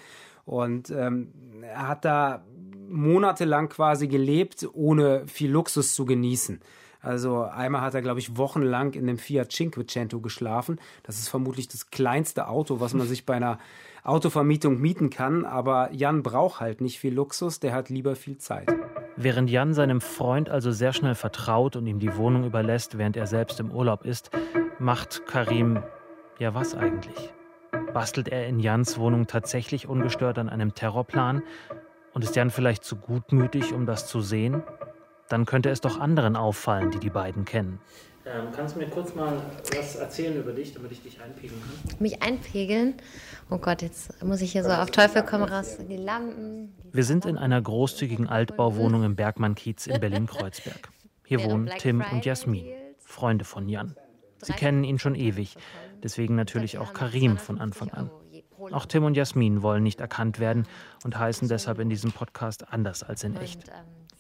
Und 0.47 0.88
ähm, 0.88 1.32
er 1.61 1.88
hat 1.88 2.06
da 2.06 2.44
monatelang 2.88 3.68
quasi 3.68 4.09
gelebt, 4.09 4.66
ohne 4.73 5.26
viel 5.26 5.50
Luxus 5.50 5.94
zu 5.94 6.06
genießen. 6.06 6.61
Also 7.02 7.42
einmal 7.42 7.82
hat 7.82 7.94
er, 7.94 8.02
glaube 8.02 8.20
ich, 8.20 8.37
wochenlang 8.37 8.94
in 8.94 9.06
dem 9.06 9.18
Fiat 9.18 9.52
Cinquecento 9.52 10.20
geschlafen. 10.20 10.80
Das 11.02 11.18
ist 11.18 11.28
vermutlich 11.28 11.68
das 11.68 11.90
kleinste 11.90 12.49
Auto, 12.49 12.80
was 12.80 12.94
man 12.94 13.06
sich 13.06 13.26
bei 13.26 13.35
einer 13.35 13.59
Autovermietung 14.02 14.80
mieten 14.80 15.11
kann. 15.11 15.45
Aber 15.45 15.92
Jan 15.92 16.23
braucht 16.23 16.61
halt 16.61 16.80
nicht 16.80 16.99
viel 16.99 17.14
Luxus, 17.14 17.61
der 17.61 17.73
hat 17.73 17.88
lieber 17.88 18.16
viel 18.16 18.38
Zeit. 18.38 18.69
Während 19.16 19.50
Jan 19.50 19.75
seinem 19.75 20.00
Freund 20.00 20.49
also 20.49 20.73
sehr 20.73 20.92
schnell 20.92 21.14
vertraut 21.14 21.76
und 21.76 21.87
ihm 21.87 21.99
die 21.99 22.16
Wohnung 22.16 22.45
überlässt, 22.45 22.97
während 22.97 23.16
er 23.16 23.26
selbst 23.26 23.61
im 23.61 23.71
Urlaub 23.71 24.04
ist, 24.04 24.30
macht 24.78 25.26
Karim 25.26 25.83
ja 26.38 26.54
was 26.54 26.75
eigentlich? 26.75 27.33
Bastelt 27.92 28.28
er 28.28 28.47
in 28.47 28.61
Jans 28.61 28.99
Wohnung 28.99 29.26
tatsächlich 29.26 29.88
ungestört 29.88 30.38
an 30.38 30.49
einem 30.49 30.75
Terrorplan? 30.75 31.42
Und 32.14 32.25
ist 32.25 32.35
Jan 32.35 32.50
vielleicht 32.50 32.85
zu 32.85 32.97
gutmütig, 32.97 33.73
um 33.73 33.85
das 33.85 34.07
zu 34.07 34.21
sehen? 34.21 34.62
Dann 35.28 35.45
könnte 35.45 35.71
es 35.71 35.80
doch 35.80 36.00
anderen 36.00 36.35
auffallen, 36.35 36.90
die 36.90 36.99
die 36.99 37.11
beiden 37.11 37.45
kennen. 37.45 37.80
Ähm, 38.27 38.49
kannst 38.55 38.75
du 38.75 38.81
mir 38.81 38.89
kurz 38.89 39.15
mal 39.15 39.41
was 39.75 39.97
erzählen 39.97 40.37
über 40.37 40.53
dich, 40.53 40.75
damit 40.75 40.93
ich 40.93 41.03
dich 41.03 41.21
einpegeln 41.21 41.61
kann? 41.61 41.97
Mich 41.99 42.23
einpegeln? 42.23 42.95
Oh 43.49 43.57
Gott, 43.57 43.81
jetzt 43.81 44.23
muss 44.23 44.43
ich 44.43 44.53
hier 44.53 44.62
so 44.62 44.71
auf 44.71 44.91
Teufel 44.91 45.23
komm 45.23 45.43
raus. 45.43 45.79
Die 45.89 45.97
Lampen. 45.97 46.75
Die 46.85 46.95
Wir 46.95 47.05
sind 47.05 47.25
in 47.25 47.39
einer 47.39 47.61
großzügigen 47.62 48.29
Altbauwohnung 48.29 49.05
im 49.05 49.17
Bergmann-Kiez 49.17 49.87
in 49.87 50.00
Berlin-Kreuzberg. 50.00 50.91
Hier 51.25 51.43
wohnen 51.45 51.71
Tim 51.79 52.05
und 52.12 52.25
Jasmin, 52.27 52.67
Freunde 52.99 53.45
von 53.45 53.69
Jan. 53.69 53.97
Sie 54.43 54.53
kennen 54.53 54.85
ihn 54.85 54.99
schon 54.99 55.15
ewig, 55.15 55.57
deswegen 56.03 56.35
natürlich 56.35 56.79
auch 56.79 56.93
Karim 56.93 57.39
von 57.39 57.59
Anfang 57.59 57.91
an. 57.91 58.11
Auch 58.73 58.85
Tim 58.85 59.05
und 59.05 59.17
Jasmin 59.17 59.62
wollen 59.62 59.83
nicht 59.83 60.00
erkannt 60.00 60.39
werden 60.39 60.67
und 61.05 61.19
heißen 61.19 61.49
deshalb 61.49 61.79
in 61.79 61.89
diesem 61.89 62.12
Podcast 62.12 62.71
anders 62.73 63.03
als 63.03 63.25
in 63.25 63.37
echt. 63.37 63.71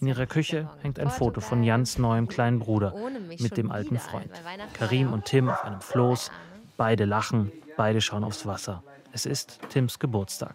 In 0.00 0.06
ihrer 0.06 0.26
Küche 0.26 0.68
hängt 0.80 0.98
ein 0.98 1.10
Foto 1.10 1.42
von 1.42 1.62
Jans 1.62 1.98
neuem 1.98 2.26
kleinen 2.26 2.58
Bruder 2.58 2.94
mit 3.38 3.58
dem 3.58 3.70
alten 3.70 3.98
Freund. 3.98 4.30
Karim 4.72 5.12
und 5.12 5.26
Tim 5.26 5.50
auf 5.50 5.62
einem 5.62 5.82
Floß. 5.82 6.30
Beide 6.78 7.04
lachen, 7.04 7.52
beide 7.76 8.00
schauen 8.00 8.24
aufs 8.24 8.46
Wasser. 8.46 8.82
Es 9.12 9.26
ist 9.26 9.58
Tims 9.68 9.98
Geburtstag. 9.98 10.54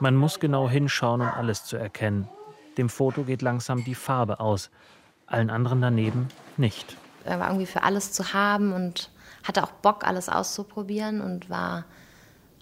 Man 0.00 0.16
muss 0.16 0.38
genau 0.38 0.68
hinschauen, 0.68 1.22
um 1.22 1.28
alles 1.28 1.64
zu 1.64 1.78
erkennen. 1.78 2.28
Dem 2.76 2.90
Foto 2.90 3.22
geht 3.22 3.40
langsam 3.40 3.84
die 3.84 3.94
Farbe 3.94 4.40
aus, 4.40 4.70
allen 5.26 5.48
anderen 5.48 5.80
daneben 5.80 6.28
nicht. 6.58 6.96
Er 7.24 7.40
war 7.40 7.48
irgendwie 7.48 7.66
für 7.66 7.84
alles 7.84 8.12
zu 8.12 8.34
haben 8.34 8.74
und 8.74 9.10
hatte 9.44 9.62
auch 9.62 9.70
Bock, 9.70 10.04
alles 10.06 10.28
auszuprobieren 10.28 11.22
und 11.22 11.48
war 11.48 11.84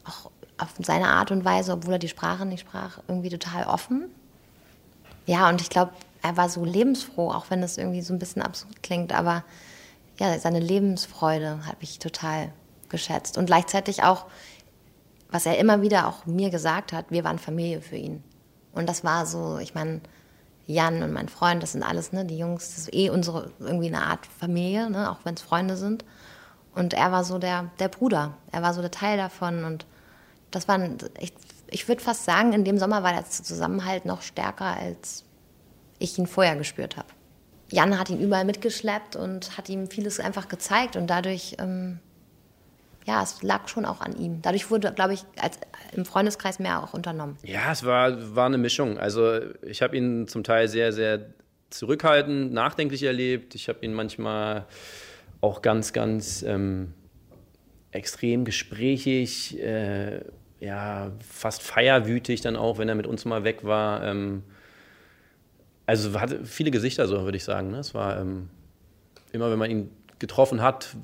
auch 0.04 0.30
auf 0.58 0.74
seine 0.78 1.08
Art 1.08 1.32
und 1.32 1.44
Weise, 1.44 1.72
obwohl 1.72 1.94
er 1.94 1.98
die 1.98 2.08
Sprache 2.08 2.46
nicht 2.46 2.60
sprach, 2.60 2.98
irgendwie 3.08 3.30
total 3.30 3.64
offen. 3.64 4.04
Ja, 5.26 5.48
und 5.48 5.60
ich 5.60 5.70
glaube, 5.70 5.92
er 6.22 6.36
war 6.36 6.48
so 6.48 6.64
lebensfroh, 6.64 7.30
auch 7.30 7.46
wenn 7.50 7.60
das 7.60 7.76
irgendwie 7.76 8.02
so 8.02 8.12
ein 8.12 8.18
bisschen 8.18 8.42
absurd 8.42 8.82
klingt, 8.82 9.12
aber 9.12 9.44
ja, 10.18 10.38
seine 10.38 10.60
Lebensfreude 10.60 11.66
habe 11.66 11.78
ich 11.80 11.98
total 11.98 12.52
geschätzt. 12.88 13.36
Und 13.38 13.46
gleichzeitig 13.46 14.04
auch, 14.04 14.26
was 15.30 15.46
er 15.46 15.58
immer 15.58 15.82
wieder 15.82 16.06
auch 16.06 16.26
mir 16.26 16.50
gesagt 16.50 16.92
hat, 16.92 17.06
wir 17.10 17.24
waren 17.24 17.38
Familie 17.38 17.80
für 17.80 17.96
ihn. 17.96 18.22
Und 18.72 18.88
das 18.88 19.02
war 19.02 19.26
so, 19.26 19.58
ich 19.58 19.74
meine, 19.74 20.00
Jan 20.66 21.02
und 21.02 21.12
mein 21.12 21.28
Freund, 21.28 21.62
das 21.62 21.72
sind 21.72 21.82
alles, 21.82 22.12
ne, 22.12 22.24
die 22.24 22.38
Jungs, 22.38 22.68
das 22.68 22.78
ist 22.78 22.94
eh 22.94 23.10
unsere, 23.10 23.50
irgendwie 23.58 23.88
eine 23.88 24.02
Art 24.02 24.26
Familie, 24.26 24.88
ne, 24.90 25.10
auch 25.10 25.24
wenn 25.24 25.34
es 25.34 25.42
Freunde 25.42 25.76
sind. 25.76 26.04
Und 26.74 26.94
er 26.94 27.10
war 27.10 27.24
so 27.24 27.38
der, 27.38 27.70
der 27.80 27.88
Bruder, 27.88 28.34
er 28.52 28.62
war 28.62 28.72
so 28.72 28.80
der 28.80 28.90
Teil 28.90 29.16
davon. 29.16 29.64
Und 29.64 29.86
das 30.50 30.68
war, 30.68 30.78
ich, 31.18 31.32
ich 31.68 31.88
würde 31.88 32.02
fast 32.02 32.24
sagen, 32.24 32.52
in 32.52 32.64
dem 32.64 32.78
Sommer 32.78 33.02
war 33.02 33.12
der 33.12 33.26
Zusammenhalt 33.26 34.04
noch 34.04 34.22
stärker 34.22 34.76
als 34.76 35.24
ich 36.02 36.18
ihn 36.18 36.26
vorher 36.26 36.56
gespürt 36.56 36.96
habe. 36.96 37.08
Jan 37.70 37.98
hat 37.98 38.10
ihn 38.10 38.20
überall 38.20 38.44
mitgeschleppt 38.44 39.16
und 39.16 39.56
hat 39.56 39.68
ihm 39.68 39.88
vieles 39.88 40.20
einfach 40.20 40.48
gezeigt 40.48 40.96
und 40.96 41.08
dadurch, 41.08 41.56
ähm, 41.58 42.00
ja, 43.06 43.22
es 43.22 43.42
lag 43.42 43.66
schon 43.68 43.86
auch 43.86 44.00
an 44.00 44.14
ihm. 44.16 44.42
Dadurch 44.42 44.70
wurde, 44.70 44.92
glaube 44.92 45.14
ich, 45.14 45.24
als, 45.40 45.58
im 45.92 46.04
Freundeskreis 46.04 46.58
mehr 46.58 46.82
auch 46.82 46.92
unternommen. 46.92 47.38
Ja, 47.42 47.72
es 47.72 47.84
war, 47.84 48.36
war 48.36 48.46
eine 48.46 48.58
Mischung. 48.58 48.98
Also 48.98 49.40
ich 49.62 49.80
habe 49.80 49.96
ihn 49.96 50.28
zum 50.28 50.44
Teil 50.44 50.68
sehr, 50.68 50.92
sehr 50.92 51.26
zurückhaltend, 51.70 52.52
nachdenklich 52.52 53.02
erlebt. 53.02 53.54
Ich 53.54 53.68
habe 53.68 53.84
ihn 53.84 53.94
manchmal 53.94 54.66
auch 55.40 55.62
ganz, 55.62 55.92
ganz 55.92 56.42
ähm, 56.42 56.92
extrem 57.90 58.44
gesprächig, 58.44 59.58
äh, 59.60 60.20
ja, 60.60 61.10
fast 61.28 61.62
feierwütig 61.62 62.40
dann 62.40 62.56
auch, 62.56 62.78
wenn 62.78 62.88
er 62.88 62.94
mit 62.94 63.06
uns 63.06 63.24
mal 63.24 63.44
weg 63.44 63.64
war. 63.64 64.04
Ähm, 64.04 64.44
also 65.86 66.20
hatte 66.20 66.44
viele 66.44 66.70
Gesichter, 66.70 67.08
so 67.08 67.22
würde 67.24 67.36
ich 67.36 67.44
sagen. 67.44 67.70
Ne? 67.70 67.78
Es 67.78 67.94
war 67.94 68.20
ähm, 68.20 68.48
immer, 69.32 69.50
wenn 69.50 69.58
man 69.58 69.70
ihn 69.70 69.90
getroffen 70.18 70.62
hat, 70.62 70.96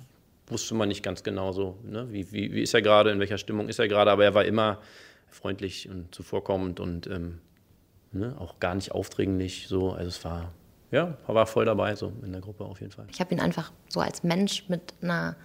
wusste 0.47 0.75
man 0.75 0.89
nicht 0.89 1.03
ganz 1.03 1.23
genau 1.23 1.53
so, 1.53 1.77
ne? 1.85 2.07
wie, 2.11 2.33
wie, 2.33 2.53
wie 2.53 2.63
ist 2.63 2.75
er 2.75 2.83
gerade, 2.83 3.11
in 3.11 3.21
welcher 3.21 3.39
Stimmung 3.39 3.69
ist 3.69 3.79
er 3.79 3.89
gerade, 3.89 4.11
aber 4.11 4.25
er 4.25 4.35
war 4.35 4.45
immer 4.45 4.79
freundlich 5.29 5.89
und 5.89 6.15
zuvorkommend 6.15 6.81
und 6.81 7.07
ähm, 7.07 7.39
ne? 8.13 8.35
auch 8.39 8.61
gar 8.61 8.75
nicht 8.75 8.93
aufdringlich. 8.93 9.67
So. 9.69 9.93
Also 9.93 10.09
es 10.09 10.25
war, 10.25 10.53
ja, 10.91 11.17
er 11.27 11.35
war 11.35 11.47
voll 11.47 11.65
dabei 11.65 11.95
so 11.97 12.13
in 12.23 12.33
der 12.33 12.41
Gruppe 12.41 12.65
auf 12.65 12.81
jeden 12.81 12.93
Fall. 12.93 13.07
Ich 13.11 13.21
habe 13.21 13.35
ihn 13.35 13.41
einfach 13.41 13.73
so 13.89 14.01
als 14.01 14.23
Mensch 14.23 14.69
mit 14.69 14.95
einer 15.03 15.37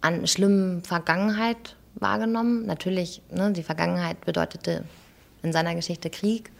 an 0.00 0.26
schlimmen 0.26 0.82
Vergangenheit 0.82 1.76
wahrgenommen. 1.94 2.66
Natürlich, 2.66 3.22
ne, 3.30 3.52
die 3.52 3.62
Vergangenheit 3.62 4.24
bedeutete 4.24 4.84
in 5.42 5.52
seiner 5.52 5.74
Geschichte 5.74 6.10
Krieg 6.10 6.50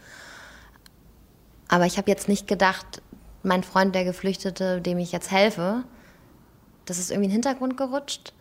aber 1.71 1.85
ich 1.85 1.97
habe 1.97 2.11
jetzt 2.11 2.27
nicht 2.27 2.47
gedacht, 2.47 3.01
mein 3.43 3.63
Freund, 3.63 3.95
der 3.95 4.03
Geflüchtete, 4.03 4.81
dem 4.81 4.99
ich 4.99 5.13
jetzt 5.13 5.31
helfe, 5.31 5.85
das 6.85 6.99
ist 6.99 7.11
irgendwie 7.11 7.25
in 7.25 7.29
den 7.29 7.43
Hintergrund 7.43 7.77
gerutscht. 7.77 8.33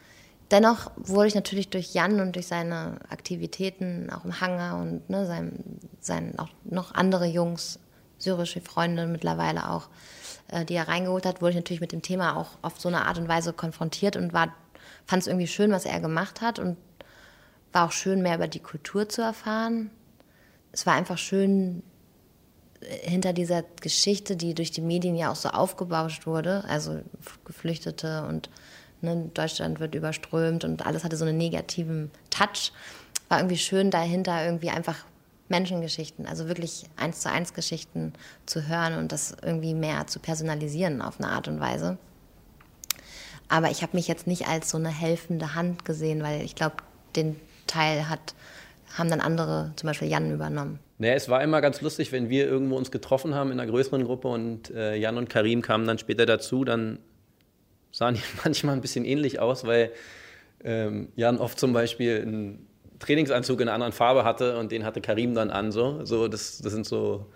Dennoch 0.50 0.90
wurde 0.96 1.28
ich 1.28 1.36
natürlich 1.36 1.70
durch 1.70 1.94
Jan 1.94 2.20
und 2.20 2.34
durch 2.34 2.48
seine 2.48 2.98
Aktivitäten 3.08 4.10
auch 4.10 4.24
im 4.24 4.40
Hangar 4.40 4.80
und 4.80 5.08
ne, 5.08 5.26
sein, 5.26 5.52
sein, 6.00 6.36
auch 6.40 6.48
noch 6.64 6.92
andere 6.92 7.26
Jungs, 7.26 7.78
syrische 8.18 8.60
Freunde 8.60 9.06
mittlerweile 9.06 9.70
auch, 9.70 9.88
äh, 10.48 10.64
die 10.64 10.74
er 10.74 10.88
reingeholt 10.88 11.24
hat, 11.24 11.40
wurde 11.40 11.50
ich 11.50 11.56
natürlich 11.56 11.80
mit 11.80 11.92
dem 11.92 12.02
Thema 12.02 12.36
auch 12.36 12.58
auf 12.62 12.80
so 12.80 12.88
eine 12.88 13.06
Art 13.06 13.18
und 13.18 13.28
Weise 13.28 13.52
konfrontiert 13.52 14.16
und 14.16 14.32
fand 14.32 14.52
es 15.22 15.28
irgendwie 15.28 15.46
schön, 15.46 15.70
was 15.70 15.84
er 15.84 16.00
gemacht 16.00 16.40
hat 16.40 16.58
und 16.58 16.76
war 17.72 17.86
auch 17.86 17.92
schön, 17.92 18.22
mehr 18.22 18.34
über 18.34 18.48
die 18.48 18.58
Kultur 18.58 19.08
zu 19.08 19.22
erfahren. 19.22 19.92
Es 20.72 20.84
war 20.84 20.94
einfach 20.94 21.16
schön, 21.16 21.84
hinter 22.80 23.32
dieser 23.32 23.62
Geschichte, 23.80 24.36
die 24.36 24.54
durch 24.54 24.70
die 24.70 24.80
Medien 24.80 25.16
ja 25.16 25.30
auch 25.30 25.36
so 25.36 25.50
aufgebauscht 25.50 26.26
wurde, 26.26 26.64
also 26.68 27.00
Geflüchtete 27.44 28.24
und 28.26 28.48
ne, 29.02 29.30
Deutschland 29.34 29.80
wird 29.80 29.94
überströmt 29.94 30.64
und 30.64 30.86
alles 30.86 31.04
hatte 31.04 31.16
so 31.16 31.24
einen 31.24 31.38
negativen 31.38 32.10
Touch, 32.30 32.72
war 33.28 33.38
irgendwie 33.38 33.58
schön 33.58 33.90
dahinter 33.90 34.44
irgendwie 34.44 34.70
einfach 34.70 35.04
Menschengeschichten, 35.48 36.26
also 36.26 36.48
wirklich 36.48 36.84
eins 36.96 37.20
zu 37.20 37.30
eins 37.30 37.54
Geschichten 37.54 38.12
zu 38.46 38.68
hören 38.68 38.96
und 38.96 39.12
das 39.12 39.36
irgendwie 39.42 39.74
mehr 39.74 40.06
zu 40.06 40.20
personalisieren 40.20 41.02
auf 41.02 41.18
eine 41.18 41.28
Art 41.28 41.48
und 41.48 41.60
Weise. 41.60 41.98
Aber 43.48 43.70
ich 43.70 43.82
habe 43.82 43.96
mich 43.96 44.06
jetzt 44.06 44.28
nicht 44.28 44.46
als 44.46 44.70
so 44.70 44.78
eine 44.78 44.90
helfende 44.90 45.56
Hand 45.56 45.84
gesehen, 45.84 46.22
weil 46.22 46.42
ich 46.42 46.54
glaube, 46.54 46.76
den 47.16 47.34
Teil 47.66 48.08
hat, 48.08 48.34
haben 48.96 49.10
dann 49.10 49.20
andere, 49.20 49.72
zum 49.76 49.86
Beispiel 49.86 50.08
Jan, 50.08 50.32
übernommen. 50.32 50.78
Naja, 50.98 51.14
es 51.14 51.28
war 51.28 51.42
immer 51.42 51.60
ganz 51.60 51.80
lustig, 51.80 52.12
wenn 52.12 52.28
wir 52.28 52.46
irgendwo 52.46 52.76
uns 52.76 52.90
getroffen 52.90 53.34
haben 53.34 53.52
in 53.52 53.60
einer 53.60 53.70
größeren 53.70 54.04
Gruppe 54.04 54.28
und 54.28 54.70
äh, 54.70 54.96
Jan 54.96 55.16
und 55.16 55.30
Karim 55.30 55.62
kamen 55.62 55.86
dann 55.86 55.98
später 55.98 56.26
dazu, 56.26 56.64
dann 56.64 56.98
sahen 57.92 58.14
die 58.14 58.22
manchmal 58.44 58.74
ein 58.74 58.80
bisschen 58.80 59.04
ähnlich 59.04 59.40
aus, 59.40 59.64
weil 59.64 59.92
ähm, 60.62 61.08
Jan 61.16 61.38
oft 61.38 61.58
zum 61.58 61.72
Beispiel 61.72 62.20
einen 62.20 62.66
Trainingsanzug 62.98 63.60
in 63.60 63.68
einer 63.68 63.74
anderen 63.74 63.92
Farbe 63.92 64.24
hatte 64.24 64.58
und 64.58 64.72
den 64.72 64.84
hatte 64.84 65.00
Karim 65.00 65.34
dann 65.34 65.50
an. 65.50 65.72
So, 65.72 66.04
so 66.04 66.28
das, 66.28 66.58
das 66.58 66.72
sind 66.72 66.86
so 66.86 67.26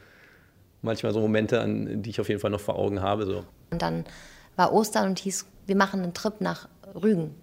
manchmal 0.83 1.13
so 1.13 1.21
Momente, 1.21 1.61
an, 1.61 2.03
die 2.03 2.11
ich 2.11 2.21
auf 2.21 2.29
jeden 2.29 2.41
Fall 2.41 2.51
noch 2.51 2.61
vor 2.61 2.77
Augen 2.77 3.01
habe. 3.01 3.25
So. 3.25 3.45
Und 3.71 3.83
dann 3.83 4.05
war 4.57 4.73
Ostern 4.73 5.09
und 5.09 5.19
hieß, 5.19 5.47
wir 5.67 5.77
machen 5.77 6.03
einen 6.03 6.15
Trip 6.15 6.41
nach 6.41 6.69
Rügen. 6.95 7.35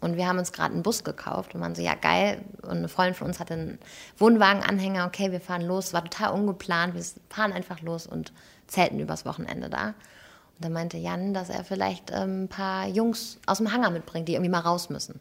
Und 0.00 0.16
wir 0.16 0.26
haben 0.26 0.38
uns 0.38 0.52
gerade 0.52 0.74
einen 0.74 0.82
Bus 0.82 1.02
gekauft 1.02 1.54
und 1.54 1.60
waren 1.60 1.74
so, 1.74 1.82
ja 1.82 1.94
geil. 1.94 2.42
Und 2.62 2.78
eine 2.78 2.88
Freundin 2.88 3.14
von 3.14 3.28
uns 3.28 3.40
hatte 3.40 3.54
einen 3.54 3.78
Wohnwagenanhänger. 4.18 5.06
Okay, 5.06 5.32
wir 5.32 5.40
fahren 5.40 5.62
los. 5.62 5.92
War 5.92 6.04
total 6.04 6.32
ungeplant. 6.34 6.94
Wir 6.94 7.02
fahren 7.30 7.52
einfach 7.52 7.80
los 7.80 8.06
und 8.06 8.32
zelten 8.66 9.00
übers 9.00 9.24
Wochenende 9.24 9.70
da. 9.70 9.88
Und 9.88 10.64
dann 10.64 10.72
meinte 10.72 10.98
Jan, 10.98 11.32
dass 11.32 11.48
er 11.48 11.64
vielleicht 11.64 12.10
ähm, 12.10 12.44
ein 12.44 12.48
paar 12.48 12.86
Jungs 12.86 13.38
aus 13.46 13.58
dem 13.58 13.72
Hangar 13.72 13.90
mitbringt, 13.90 14.28
die 14.28 14.34
irgendwie 14.34 14.50
mal 14.50 14.60
raus 14.60 14.90
müssen. 14.90 15.20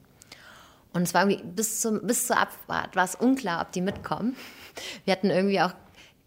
Und 0.94 1.04
es 1.04 1.14
war 1.14 1.28
irgendwie 1.28 1.44
bis, 1.44 1.82
zum, 1.82 2.06
bis 2.06 2.28
zur 2.28 2.38
Abfahrt 2.38 2.96
war 2.96 3.04
es 3.04 3.16
unklar, 3.16 3.62
ob 3.62 3.72
die 3.72 3.82
mitkommen. 3.82 4.36
Wir 5.06 5.14
hatten 5.14 5.30
irgendwie 5.30 5.60
auch 5.62 5.74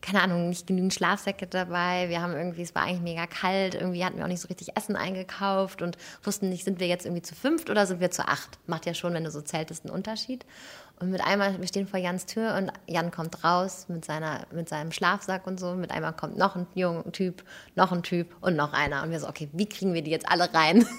keine 0.07 0.23
Ahnung, 0.23 0.49
nicht 0.49 0.69
genügend 0.69 0.95
Schlafsäcke 0.95 1.49
dabei. 1.49 2.09
Wir 2.09 2.23
haben 2.23 2.33
irgendwie, 2.33 2.63
es 2.63 2.77
war 2.77 2.85
eigentlich 2.85 3.01
mega 3.01 3.27
kalt. 3.27 3.75
Irgendwie 3.75 4.05
hatten 4.05 4.19
wir 4.19 4.25
auch 4.25 4.29
nicht 4.29 4.41
so 4.41 4.47
richtig 4.47 4.77
Essen 4.77 4.95
eingekauft 4.95 5.83
und 5.83 5.99
wussten 6.23 6.49
nicht, 6.49 6.65
sind 6.65 6.79
wir 6.79 6.87
jetzt 6.87 7.07
irgendwie 7.07 7.23
zu 7.23 7.35
fünft 7.35 7.71
oder 7.71 7.87
sind 7.87 7.99
wir 7.99 8.13
zu 8.13 8.27
acht? 8.27 8.61
Macht 8.69 8.87
ja 8.87 8.95
schon, 8.95 9.15
wenn 9.15 9.25
du 9.25 9.33
so 9.33 9.41
zeltest, 9.41 9.85
einen 9.85 9.93
Unterschied. 9.93 10.47
Und 11.01 11.11
mit 11.11 11.21
einmal, 11.21 11.61
wir 11.61 11.67
stehen 11.67 11.89
vor 11.89 11.99
Jans 11.99 12.25
Tür 12.25 12.55
und 12.55 12.71
Jan 12.87 13.11
kommt 13.11 13.43
raus 13.43 13.87
mit, 13.89 14.05
seiner, 14.05 14.47
mit 14.53 14.69
seinem 14.69 14.93
Schlafsack 14.93 15.45
und 15.45 15.59
so. 15.59 15.75
Mit 15.75 15.91
einmal 15.91 16.13
kommt 16.13 16.39
noch 16.39 16.55
ein 16.55 16.69
junger 16.75 17.11
Typ, 17.11 17.43
noch 17.75 17.91
ein 17.91 18.05
Typ 18.05 18.33
und 18.41 18.55
noch 18.55 18.73
einer. 18.73 19.03
Und 19.03 19.11
wir 19.11 19.19
so, 19.19 19.29
okay, 19.29 19.49
wie 19.55 19.69
kriegen 19.69 19.93
wir 19.93 20.03
die 20.03 20.13
jetzt 20.13 20.29
alle 20.29 20.53
rein? 20.55 20.87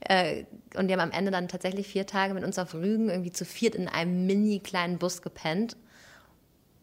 Äh, 0.00 0.44
und 0.76 0.88
die 0.88 0.92
haben 0.92 1.00
am 1.00 1.12
Ende 1.12 1.30
dann 1.30 1.48
tatsächlich 1.48 1.86
vier 1.86 2.06
Tage 2.06 2.34
mit 2.34 2.44
uns 2.44 2.58
auf 2.58 2.74
Rügen 2.74 3.08
irgendwie 3.08 3.32
zu 3.32 3.46
viert 3.46 3.74
in 3.74 3.88
einem 3.88 4.26
mini 4.26 4.58
kleinen 4.58 4.98
Bus 4.98 5.22
gepennt 5.22 5.76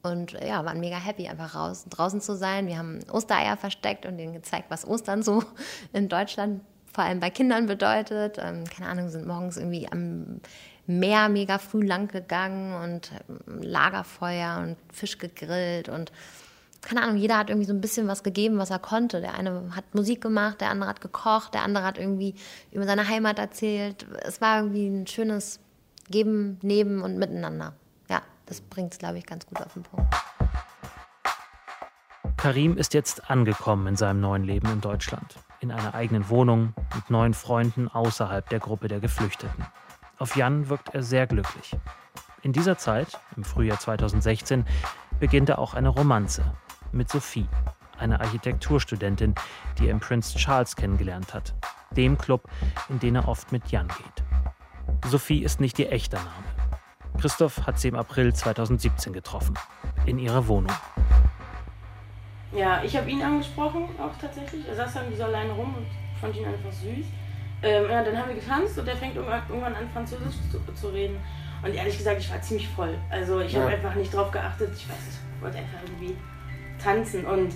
und 0.03 0.33
ja, 0.33 0.65
waren 0.65 0.79
mega 0.79 0.97
happy, 0.97 1.27
einfach 1.27 1.55
raus, 1.55 1.85
draußen 1.89 2.21
zu 2.21 2.35
sein. 2.35 2.67
Wir 2.67 2.77
haben 2.77 2.99
Ostereier 3.11 3.57
versteckt 3.57 4.05
und 4.05 4.17
denen 4.17 4.33
gezeigt, 4.33 4.65
was 4.69 4.87
Ostern 4.87 5.23
so 5.23 5.43
in 5.93 6.09
Deutschland 6.09 6.61
vor 6.93 7.03
allem 7.03 7.19
bei 7.19 7.29
Kindern 7.29 7.67
bedeutet. 7.67 8.37
Ähm, 8.39 8.63
keine 8.65 8.89
Ahnung, 8.89 9.09
sind 9.09 9.27
morgens 9.27 9.57
irgendwie 9.57 9.87
am 9.91 10.41
Meer 10.87 11.29
mega 11.29 11.57
früh 11.59 11.85
lang 11.85 12.07
gegangen 12.07 12.73
und 12.83 13.11
ähm, 13.29 13.61
Lagerfeuer 13.61 14.59
und 14.63 14.77
Fisch 14.93 15.17
gegrillt 15.19 15.89
und 15.89 16.11
keine 16.81 17.03
Ahnung, 17.03 17.17
jeder 17.17 17.37
hat 17.37 17.51
irgendwie 17.51 17.67
so 17.67 17.73
ein 17.73 17.79
bisschen 17.81 18.07
was 18.07 18.23
gegeben, 18.23 18.57
was 18.57 18.71
er 18.71 18.79
konnte. 18.79 19.21
Der 19.21 19.35
eine 19.35 19.75
hat 19.75 19.93
Musik 19.93 20.19
gemacht, 20.19 20.61
der 20.61 20.71
andere 20.71 20.89
hat 20.89 20.99
gekocht, 20.99 21.53
der 21.53 21.61
andere 21.61 21.83
hat 21.83 21.99
irgendwie 21.99 22.33
über 22.71 22.85
seine 22.85 23.07
Heimat 23.07 23.37
erzählt. 23.37 24.07
Es 24.23 24.41
war 24.41 24.57
irgendwie 24.57 24.87
ein 24.87 25.05
schönes 25.05 25.59
Geben, 26.09 26.57
Neben 26.63 27.03
und 27.03 27.19
Miteinander 27.19 27.75
das 28.51 28.59
bringt 28.59 28.91
es, 28.91 28.99
glaube 28.99 29.17
ich, 29.17 29.25
ganz 29.25 29.45
gut 29.45 29.61
auf 29.61 29.71
den 29.73 29.83
Punkt. 29.83 30.13
Karim 32.35 32.75
ist 32.75 32.93
jetzt 32.93 33.29
angekommen 33.29 33.87
in 33.87 33.95
seinem 33.95 34.19
neuen 34.19 34.43
Leben 34.43 34.69
in 34.69 34.81
Deutschland. 34.81 35.35
In 35.61 35.71
einer 35.71 35.95
eigenen 35.95 36.27
Wohnung, 36.27 36.73
mit 36.93 37.09
neuen 37.09 37.33
Freunden 37.33 37.87
außerhalb 37.87 38.49
der 38.49 38.59
Gruppe 38.59 38.89
der 38.89 38.99
Geflüchteten. 38.99 39.65
Auf 40.17 40.35
Jan 40.35 40.67
wirkt 40.67 40.93
er 40.93 41.01
sehr 41.01 41.27
glücklich. 41.27 41.77
In 42.41 42.51
dieser 42.51 42.77
Zeit, 42.77 43.17
im 43.37 43.45
Frühjahr 43.45 43.79
2016, 43.79 44.65
beginnt 45.21 45.47
er 45.47 45.59
auch 45.59 45.73
eine 45.73 45.89
Romanze 45.89 46.43
mit 46.91 47.09
Sophie, 47.09 47.47
einer 47.97 48.19
Architekturstudentin, 48.19 49.33
die 49.77 49.85
er 49.85 49.91
im 49.91 50.01
Prince 50.01 50.37
Charles 50.37 50.75
kennengelernt 50.75 51.33
hat, 51.33 51.53
dem 51.91 52.17
Club, 52.17 52.49
in 52.89 52.99
den 52.99 53.15
er 53.15 53.29
oft 53.29 53.53
mit 53.53 53.71
Jan 53.71 53.87
geht. 53.87 55.09
Sophie 55.09 55.41
ist 55.41 55.61
nicht 55.61 55.79
ihr 55.79 55.91
echter 55.91 56.17
Name. 56.17 56.50
Christoph 57.19 57.65
hat 57.65 57.79
sie 57.79 57.89
im 57.89 57.95
April 57.95 58.33
2017 58.33 59.13
getroffen, 59.13 59.57
in 60.05 60.19
ihrer 60.19 60.47
Wohnung. 60.47 60.71
Ja, 62.53 62.83
ich 62.83 62.95
habe 62.97 63.09
ihn 63.09 63.21
angesprochen, 63.21 63.85
auch 63.97 64.17
tatsächlich. 64.19 64.67
Er 64.67 64.75
saß 64.75 64.95
dann 64.95 65.15
so 65.15 65.23
alleine 65.23 65.53
rum 65.53 65.75
und 65.75 65.85
fand 66.19 66.35
ihn 66.35 66.45
einfach 66.45 66.71
süß. 66.71 67.05
Ähm, 67.63 67.89
ja, 67.89 68.03
dann 68.03 68.17
haben 68.17 68.29
wir 68.29 68.35
getanzt 68.35 68.77
und 68.77 68.87
er 68.87 68.95
fängt 68.95 69.15
irgendwann 69.15 69.75
an, 69.75 69.89
Französisch 69.93 70.35
zu, 70.51 70.59
zu, 70.73 70.87
reden. 70.89 71.17
Und 71.63 71.73
ehrlich 71.75 71.97
gesagt, 71.97 72.19
ich 72.19 72.31
war 72.31 72.41
ziemlich 72.41 72.67
voll. 72.69 72.97
Also 73.09 73.39
ich 73.39 73.53
ja. 73.53 73.61
habe 73.61 73.71
einfach 73.71 73.95
nicht 73.95 74.13
drauf 74.13 74.31
geachtet. 74.31 74.71
Ich 74.75 74.89
weiß, 74.89 74.97
ich 75.09 75.41
wollte 75.41 75.59
einfach 75.59 75.79
irgendwie 75.85 76.17
tanzen. 76.81 77.25
Und 77.25 77.53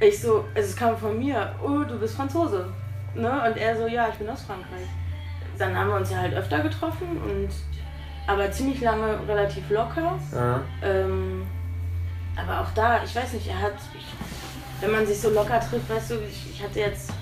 ich 0.00 0.20
so, 0.20 0.46
also 0.54 0.68
es 0.68 0.74
kam 0.74 0.96
von 0.96 1.18
mir, 1.18 1.54
oh, 1.62 1.84
du 1.84 1.98
bist 1.98 2.16
Franzose. 2.16 2.72
Ne? 3.14 3.30
Und 3.30 3.56
er 3.58 3.76
so, 3.76 3.86
ja, 3.86 4.08
ich 4.08 4.14
bin 4.14 4.28
aus 4.28 4.42
Frankreich. 4.42 4.88
Dann 5.58 5.76
haben 5.76 5.90
wir 5.90 5.96
uns 5.96 6.10
ja 6.10 6.18
halt 6.18 6.34
öfter 6.34 6.60
getroffen 6.60 7.20
und 7.22 7.50
aber 8.26 8.50
ziemlich 8.50 8.80
lange 8.80 9.18
relativ 9.26 9.68
locker. 9.70 10.18
Ja. 10.32 10.60
Ähm, 10.82 11.46
aber 12.36 12.60
auch 12.60 12.70
da, 12.74 13.02
ich 13.04 13.14
weiß 13.14 13.34
nicht, 13.34 13.48
er 13.48 13.60
hat, 13.60 13.74
ich, 13.94 14.04
wenn 14.80 14.92
man 14.92 15.06
sich 15.06 15.20
so 15.20 15.30
locker 15.30 15.60
trifft, 15.60 15.88
weißt 15.90 16.12
du, 16.12 16.14
ich, 16.20 16.50
ich 16.54 16.62
hatte 16.62 16.80
jetzt, 16.80 17.12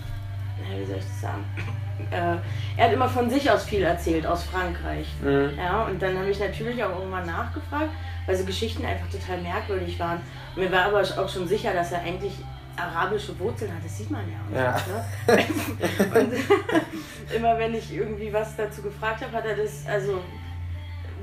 wie 0.59 0.85
soll 0.85 0.97
ich 0.97 1.05
das 1.05 1.21
sagen? 1.21 1.45
Äh, 2.11 2.37
er 2.79 2.87
hat 2.87 2.93
immer 2.95 3.11
von 3.11 3.29
sich 3.29 3.51
aus 3.51 3.65
viel 3.65 3.83
erzählt, 3.83 4.27
aus 4.27 4.45
Frankreich. 4.45 5.07
Mhm. 5.23 5.51
Ja, 5.59 5.83
und 5.83 6.01
dann 6.01 6.17
habe 6.17 6.31
ich 6.31 6.41
natürlich 6.41 6.83
auch 6.83 6.99
irgendwann 6.99 7.27
nachgefragt, 7.27 7.91
weil 8.25 8.37
so 8.37 8.45
Geschichten 8.47 8.87
einfach 8.87 9.07
total 9.11 9.43
merkwürdig 9.43 10.01
waren. 10.01 10.23
Und 10.57 10.63
mir 10.63 10.73
war 10.73 10.87
aber 10.87 11.03
auch 11.03 11.29
schon 11.29 11.47
sicher, 11.47 11.75
dass 11.75 11.93
er 11.93 12.01
eigentlich 12.01 12.33
arabische 12.77 13.39
Wurzeln 13.39 13.73
hat, 13.73 13.85
das 13.85 13.99
sieht 13.99 14.11
man 14.11 14.23
ja. 14.31 14.75
Auch 14.75 14.87
ja. 15.29 15.37
Nicht, 15.37 15.59
ne? 15.69 16.21
und 16.21 16.33
immer 17.37 17.59
wenn 17.59 17.75
ich 17.75 17.93
irgendwie 17.93 18.33
was 18.33 18.57
dazu 18.57 18.83
gefragt 18.83 19.23
habe, 19.23 19.33
hat 19.37 19.45
er 19.45 19.57
das, 19.57 19.85
also 19.87 20.21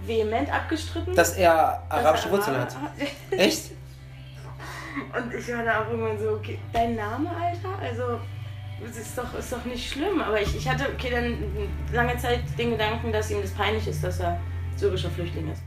vehement 0.08 0.52
abgestritten. 0.52 1.16
Dass 1.16 1.34
er 1.34 1.84
arabische 1.90 2.32
Wurzeln 2.32 2.58
hat. 2.58 2.76
Echt? 3.32 3.72
Und 5.16 5.34
ich 5.34 5.48
war 5.54 5.64
da 5.64 5.84
auch 5.84 5.90
irgendwann 5.90 6.20
so, 6.20 6.32
okay, 6.32 6.60
dein 6.74 6.96
Name, 6.96 7.30
Alter? 7.30 7.78
Also, 7.80 8.20
es 8.84 8.98
ist 8.98 9.18
doch, 9.18 9.38
ist 9.38 9.52
doch 9.52 9.64
nicht 9.66 9.92
schlimm. 9.92 10.22
Aber 10.22 10.42
ich, 10.42 10.56
ich 10.56 10.68
hatte, 10.68 10.88
okay, 10.94 11.10
dann 11.12 11.38
lange 11.94 12.18
Zeit 12.18 12.42
den 12.58 12.72
Gedanken, 12.72 13.12
dass 13.12 13.30
ihm 13.30 13.42
das 13.42 13.52
peinlich 13.52 13.88
ist, 13.88 14.04
dass 14.04 14.20
er 14.20 14.40
syrischer 14.76 15.10
Flüchtling 15.10 15.52
ist. 15.52 15.62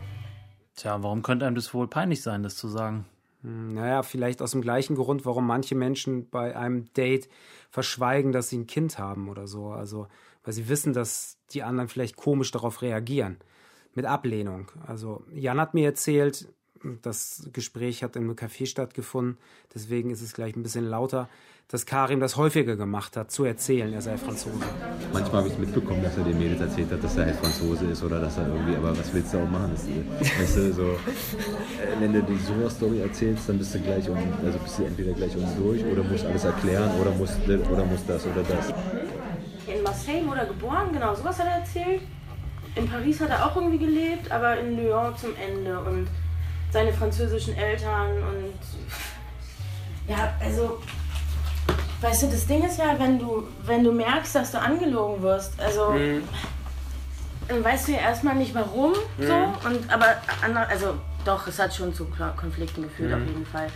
Tja, 0.75 1.03
warum 1.03 1.23
könnte 1.23 1.47
einem 1.47 1.57
das 1.57 1.73
wohl 1.75 1.89
peinlich 1.89 2.23
sein, 2.23 2.43
das 2.43 2.57
zu 2.57 2.69
sagen? 2.69 3.07
Hm, 3.43 3.75
naja, 3.75 4.03
vielleicht 4.03 4.43
aus 4.43 4.53
dem 4.53 4.63
gleichen 4.63 4.97
Grund, 4.97 5.25
warum 5.27 5.47
manche 5.47 5.75
Menschen 5.75 6.29
bei 6.31 6.57
einem 6.57 6.93
Date 6.95 7.29
verschweigen, 7.71 8.33
dass 8.33 8.49
sie 8.49 8.59
ein 8.59 8.67
Kind 8.67 8.99
haben 8.99 9.29
oder 9.29 9.47
so. 9.47 9.69
Also, 9.69 10.09
weil 10.45 10.55
sie 10.55 10.69
wissen, 10.69 10.93
dass 10.93 11.39
die 11.51 11.63
anderen 11.63 11.89
vielleicht 11.89 12.17
komisch 12.17 12.51
darauf 12.51 12.83
reagieren 12.83 13.39
mit 13.95 14.07
Ablehnung. 14.07 14.71
Also 14.87 15.25
Jan 15.33 15.61
hat 15.61 15.75
mir 15.75 15.87
erzählt, 15.87 16.49
das 17.03 17.49
Gespräch 17.53 18.03
hat 18.03 18.17
in 18.17 18.25
einem 18.25 18.35
Café 18.35 18.67
stattgefunden, 18.67 19.39
deswegen 19.75 20.11
ist 20.11 20.23
es 20.23 20.33
gleich 20.33 20.57
ein 20.57 20.63
bisschen 20.63 20.87
lauter, 20.87 21.29
dass 21.69 21.87
Karim 21.87 22.19
das 22.19 22.37
häufiger 22.37 22.75
gemacht 22.75 23.17
hat, 23.17 23.31
zu 23.31 23.45
erzählen, 23.45 23.93
er 23.93 24.03
sei 24.03 24.17
Franzose. 24.17 24.57
Manchmal 25.13 25.43
habe 25.43 25.49
ich 25.49 25.59
mitbekommen, 25.59 26.03
dass 26.03 26.17
er 26.17 26.25
den 26.25 26.37
Mädels 26.37 26.61
erzählt 26.61 26.91
hat, 26.91 27.05
dass 27.05 27.17
er 27.17 27.27
halt 27.27 27.37
Franzose 27.37 27.87
ist 27.87 28.03
oder 28.03 28.19
dass 28.21 28.39
er 28.39 28.49
irgendwie, 28.49 28.75
aber 28.75 28.99
was 28.99 29.13
willst 29.15 29.33
du 29.33 29.39
auch 29.39 29.49
machen? 29.49 29.71
Das, 29.73 29.87
weißt 29.87 30.57
du, 30.57 30.73
so, 30.73 30.83
äh, 30.83 30.97
wenn 32.01 32.13
du 32.13 32.23
die 32.23 32.39
so 32.39 32.55
eine 32.55 32.69
Story 32.69 33.01
erzählst, 33.01 33.49
dann 33.49 33.59
bist 33.59 33.75
du 33.75 33.81
gleich 33.81 34.09
um, 34.09 34.19
also 34.45 34.59
bist 34.59 34.79
du 34.79 34.85
entweder 34.85 35.13
gleich 35.13 35.37
um 35.37 35.45
durch 35.63 35.85
oder 35.85 36.03
musst 36.03 36.25
alles 36.25 36.45
erklären 36.45 36.91
oder 37.01 37.13
musst, 37.13 37.39
oder 37.47 37.85
musst 37.85 38.09
das 38.09 38.27
oder 38.27 38.43
das. 38.43 38.75
In 39.73 39.83
Marseille 39.85 40.27
wurde 40.27 40.41
er 40.41 40.47
geboren, 40.47 40.89
genau, 40.93 41.15
sowas 41.15 41.39
hat 41.39 41.47
er 41.47 41.59
erzählt 41.61 42.03
in 42.75 42.89
Paris 42.89 43.21
hat 43.21 43.31
er 43.31 43.47
auch 43.47 43.57
irgendwie 43.57 43.79
gelebt, 43.79 44.31
aber 44.31 44.59
in 44.59 44.77
Lyon 44.77 45.17
zum 45.17 45.31
Ende 45.37 45.79
und 45.81 46.09
seine 46.73 46.93
französischen 46.93 47.57
Eltern 47.57 48.11
und 48.11 48.55
ja, 50.09 50.35
also 50.41 50.81
weißt 52.01 52.23
du, 52.23 52.27
das 52.29 52.47
Ding 52.47 52.65
ist 52.65 52.79
ja, 52.79 52.99
wenn 52.99 53.19
du 53.19 53.49
wenn 53.65 53.85
du 53.85 53.93
merkst, 53.93 54.35
dass 54.35 54.53
du 54.53 54.61
angelogen 54.61 55.23
wirst, 55.23 55.61
also 55.61 55.91
mhm. 55.91 56.23
dann 57.49 57.65
weißt 57.65 57.89
du 57.89 57.93
ja 57.93 57.99
erstmal 57.99 58.37
nicht 58.37 58.55
warum 58.55 58.93
mhm. 59.19 59.27
so 59.27 59.35
und 59.69 59.93
aber 59.93 60.17
also 60.69 60.95
doch, 61.25 61.47
es 61.47 61.59
hat 61.59 61.75
schon 61.75 61.93
zu 61.93 62.07
Konflikten 62.37 62.83
geführt 62.83 63.11
mhm. 63.11 63.23
auf 63.23 63.29
jeden 63.29 63.47
Fall. 63.47 63.67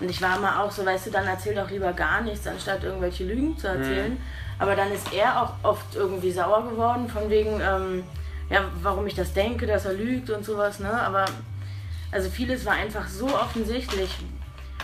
Und 0.00 0.10
ich 0.10 0.20
war 0.22 0.38
mal 0.38 0.62
auch 0.62 0.70
so, 0.70 0.84
weißt 0.84 1.06
du, 1.06 1.10
dann 1.10 1.26
erzähl 1.26 1.54
doch 1.54 1.70
lieber 1.70 1.92
gar 1.92 2.22
nichts, 2.22 2.46
anstatt 2.46 2.84
irgendwelche 2.84 3.24
Lügen 3.24 3.56
zu 3.58 3.68
erzählen. 3.68 4.12
Mhm. 4.12 4.20
Aber 4.58 4.74
dann 4.74 4.90
ist 4.92 5.12
er 5.12 5.42
auch 5.42 5.52
oft 5.62 5.94
irgendwie 5.94 6.32
sauer 6.32 6.68
geworden, 6.68 7.08
von 7.08 7.28
wegen, 7.28 7.60
ähm, 7.60 8.04
ja, 8.50 8.64
warum 8.82 9.06
ich 9.06 9.14
das 9.14 9.32
denke, 9.32 9.66
dass 9.66 9.84
er 9.84 9.92
lügt 9.92 10.28
und 10.30 10.44
sowas, 10.44 10.80
ne? 10.80 10.92
Aber 10.92 11.24
also 12.10 12.28
vieles 12.28 12.66
war 12.66 12.74
einfach 12.74 13.06
so 13.08 13.26
offensichtlich. 13.26 14.10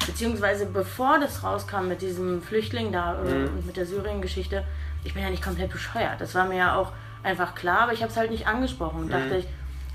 Beziehungsweise 0.07 0.67
bevor 0.67 1.19
das 1.19 1.43
rauskam 1.43 1.89
mit 1.89 2.01
diesem 2.01 2.41
Flüchtling 2.43 2.93
da 2.93 3.21
äh, 3.23 3.35
mhm. 3.35 3.49
und 3.57 3.67
mit 3.67 3.77
der 3.77 3.87
Syrien-Geschichte, 3.87 4.63
ich 5.05 5.15
bin 5.15 5.23
ja 5.23 5.31
nicht 5.31 5.43
komplett 5.43 5.73
bescheuert. 5.73 6.21
Das 6.21 6.35
war 6.35 6.45
mir 6.45 6.57
ja 6.57 6.77
auch 6.77 6.93
einfach 7.23 7.55
klar, 7.55 7.81
aber 7.81 7.93
ich 7.93 8.03
habe 8.03 8.13
es 8.13 8.17
halt 8.17 8.31
nicht 8.31 8.47
angesprochen 8.47 9.01
und 9.01 9.07
mhm. 9.07 9.11
dachte 9.11 9.37
ich, 9.39 9.47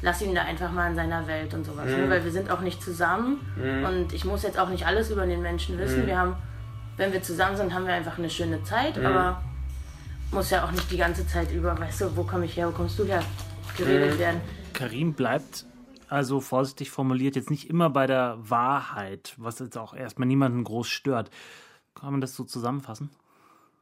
lass 0.02 0.22
ihn 0.22 0.36
da 0.36 0.42
einfach 0.42 0.72
mal 0.72 0.90
in 0.90 0.96
seiner 0.96 1.28
Welt 1.28 1.54
und 1.54 1.66
sowas. 1.66 1.86
Ne? 1.86 1.98
Mhm. 1.98 2.04
Ne? 2.04 2.10
Weil 2.10 2.24
wir 2.26 2.32
sind 2.32 2.50
auch 2.50 2.62
nicht 2.62 2.82
zusammen 2.82 3.40
mhm. 3.56 3.86
und 3.86 4.14
ich 4.14 4.26
muss 4.26 4.44
jetzt 4.44 4.60
auch 4.60 4.70
nicht 4.70 4.86
alles 4.86 5.12
über 5.12 5.26
den 5.26 5.42
Menschen 5.42 5.78
wissen. 5.78 6.04
Mhm. 6.04 6.08
Wir 6.08 6.18
haben, 6.18 6.36
wenn 6.98 7.14
wir 7.14 7.24
zusammen 7.24 7.56
sind, 7.56 7.74
haben 7.74 7.86
wir 7.86 7.94
einfach 7.94 8.18
eine 8.18 8.30
schöne 8.30 8.64
Zeit, 8.64 8.98
mhm. 8.98 9.06
aber 9.06 9.42
muss 10.32 10.50
ja 10.50 10.64
auch 10.66 10.72
nicht 10.72 10.90
die 10.92 10.98
ganze 10.98 11.28
Zeit 11.28 11.52
über, 11.52 11.78
weißt 11.78 12.02
du, 12.02 12.18
wo 12.18 12.24
komme 12.24 12.46
ich 12.46 12.58
her, 12.58 12.68
wo 12.68 12.72
kommst 12.72 12.98
du 12.98 13.06
her, 13.06 13.22
geredet 13.78 14.16
mhm. 14.16 14.20
werden. 14.20 14.42
Karim 14.74 15.14
bleibt 15.14 15.66
also 16.12 16.42
vorsichtig 16.42 16.92
formuliert 16.92 17.38
jetzt 17.38 17.50
nicht 17.50 17.70
immer 17.70 17.90
bei 17.90 18.06
der 18.06 18.38
Wahrheit, 18.42 19.34
was 19.38 19.60
jetzt 19.60 19.78
auch 19.78 19.94
erstmal 19.94 20.28
niemanden 20.28 20.66
groß 20.66 20.90
stört. 20.90 21.32
Kann 21.96 22.12
man 22.12 22.20
das 22.20 22.36
so 22.36 22.44
zusammenfassen? 22.44 23.12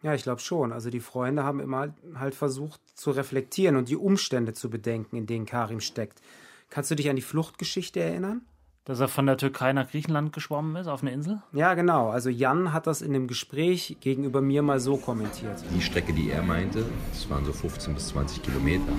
Ja, 0.03 0.13
ich 0.13 0.21
glaube 0.21 0.39
schon. 0.39 0.71
Also 0.71 0.91
die 0.91 0.99
Freunde 0.99 1.43
haben 1.43 1.59
immer 1.59 1.95
halt 2.13 2.35
versucht 2.35 2.81
zu 2.93 3.09
reflektieren 3.09 3.77
und 3.77 3.89
die 3.89 3.95
Umstände 3.95 4.53
zu 4.53 4.69
bedenken, 4.69 5.15
in 5.15 5.25
denen 5.25 5.47
Karim 5.47 5.79
steckt. 5.79 6.21
Kannst 6.69 6.91
du 6.91 6.95
dich 6.95 7.09
an 7.09 7.15
die 7.15 7.23
Fluchtgeschichte 7.23 7.99
erinnern? 7.99 8.41
Dass 8.89 8.99
er 8.99 9.07
von 9.07 9.27
der 9.27 9.37
Türkei 9.37 9.71
nach 9.71 9.87
Griechenland 9.87 10.33
geschwommen 10.33 10.75
ist, 10.75 10.87
auf 10.87 11.03
eine 11.03 11.11
Insel? 11.11 11.43
Ja, 11.53 11.75
genau. 11.75 12.09
Also 12.09 12.31
Jan 12.31 12.73
hat 12.73 12.87
das 12.87 13.03
in 13.03 13.13
dem 13.13 13.27
Gespräch 13.27 13.97
gegenüber 14.01 14.41
mir 14.41 14.63
mal 14.63 14.79
so 14.79 14.97
kommentiert. 14.97 15.63
Die 15.75 15.79
Strecke, 15.79 16.11
die 16.11 16.31
er 16.31 16.41
meinte, 16.41 16.83
das 17.11 17.29
waren 17.29 17.45
so 17.45 17.53
15 17.53 17.93
bis 17.93 18.07
20 18.07 18.41
Kilometer. 18.41 18.91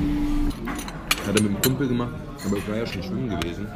Hat 1.26 1.36
er 1.36 1.42
mit 1.42 1.56
dem 1.56 1.60
Kumpel 1.60 1.88
gemacht, 1.88 2.14
aber 2.46 2.58
ich 2.58 2.68
war 2.68 2.76
ja 2.76 2.86
schon 2.86 3.02
schwimmen 3.02 3.30
gewesen. 3.30 3.66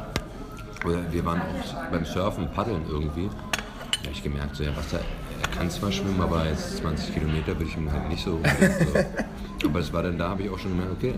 Oder 0.85 1.11
wir 1.11 1.25
waren 1.25 1.41
auch 1.41 1.91
beim 1.91 2.05
Surfen, 2.05 2.49
Paddeln 2.49 2.85
irgendwie. 2.87 3.27
Da 3.27 3.99
habe 3.99 4.11
ich 4.13 4.23
gemerkt, 4.23 4.55
so, 4.55 4.63
ja, 4.63 4.73
Wasser, 4.77 5.01
er 5.41 5.49
kann 5.49 5.69
zwar 5.69 5.91
schwimmen, 5.91 6.21
aber 6.21 6.45
jetzt 6.45 6.77
20 6.77 7.13
Kilometer 7.13 7.47
würde 7.47 7.65
ich 7.65 7.75
ihm 7.75 7.91
halt 7.91 8.07
nicht 8.07 8.23
so. 8.23 8.39
so. 8.41 9.67
Aber 9.67 9.79
es 9.81 9.91
war 9.91 10.03
dann 10.03 10.17
da, 10.17 10.29
habe 10.29 10.43
ich 10.43 10.49
auch 10.49 10.59
schon 10.59 10.71
gemerkt, 10.71 10.93
okay, 10.93 11.15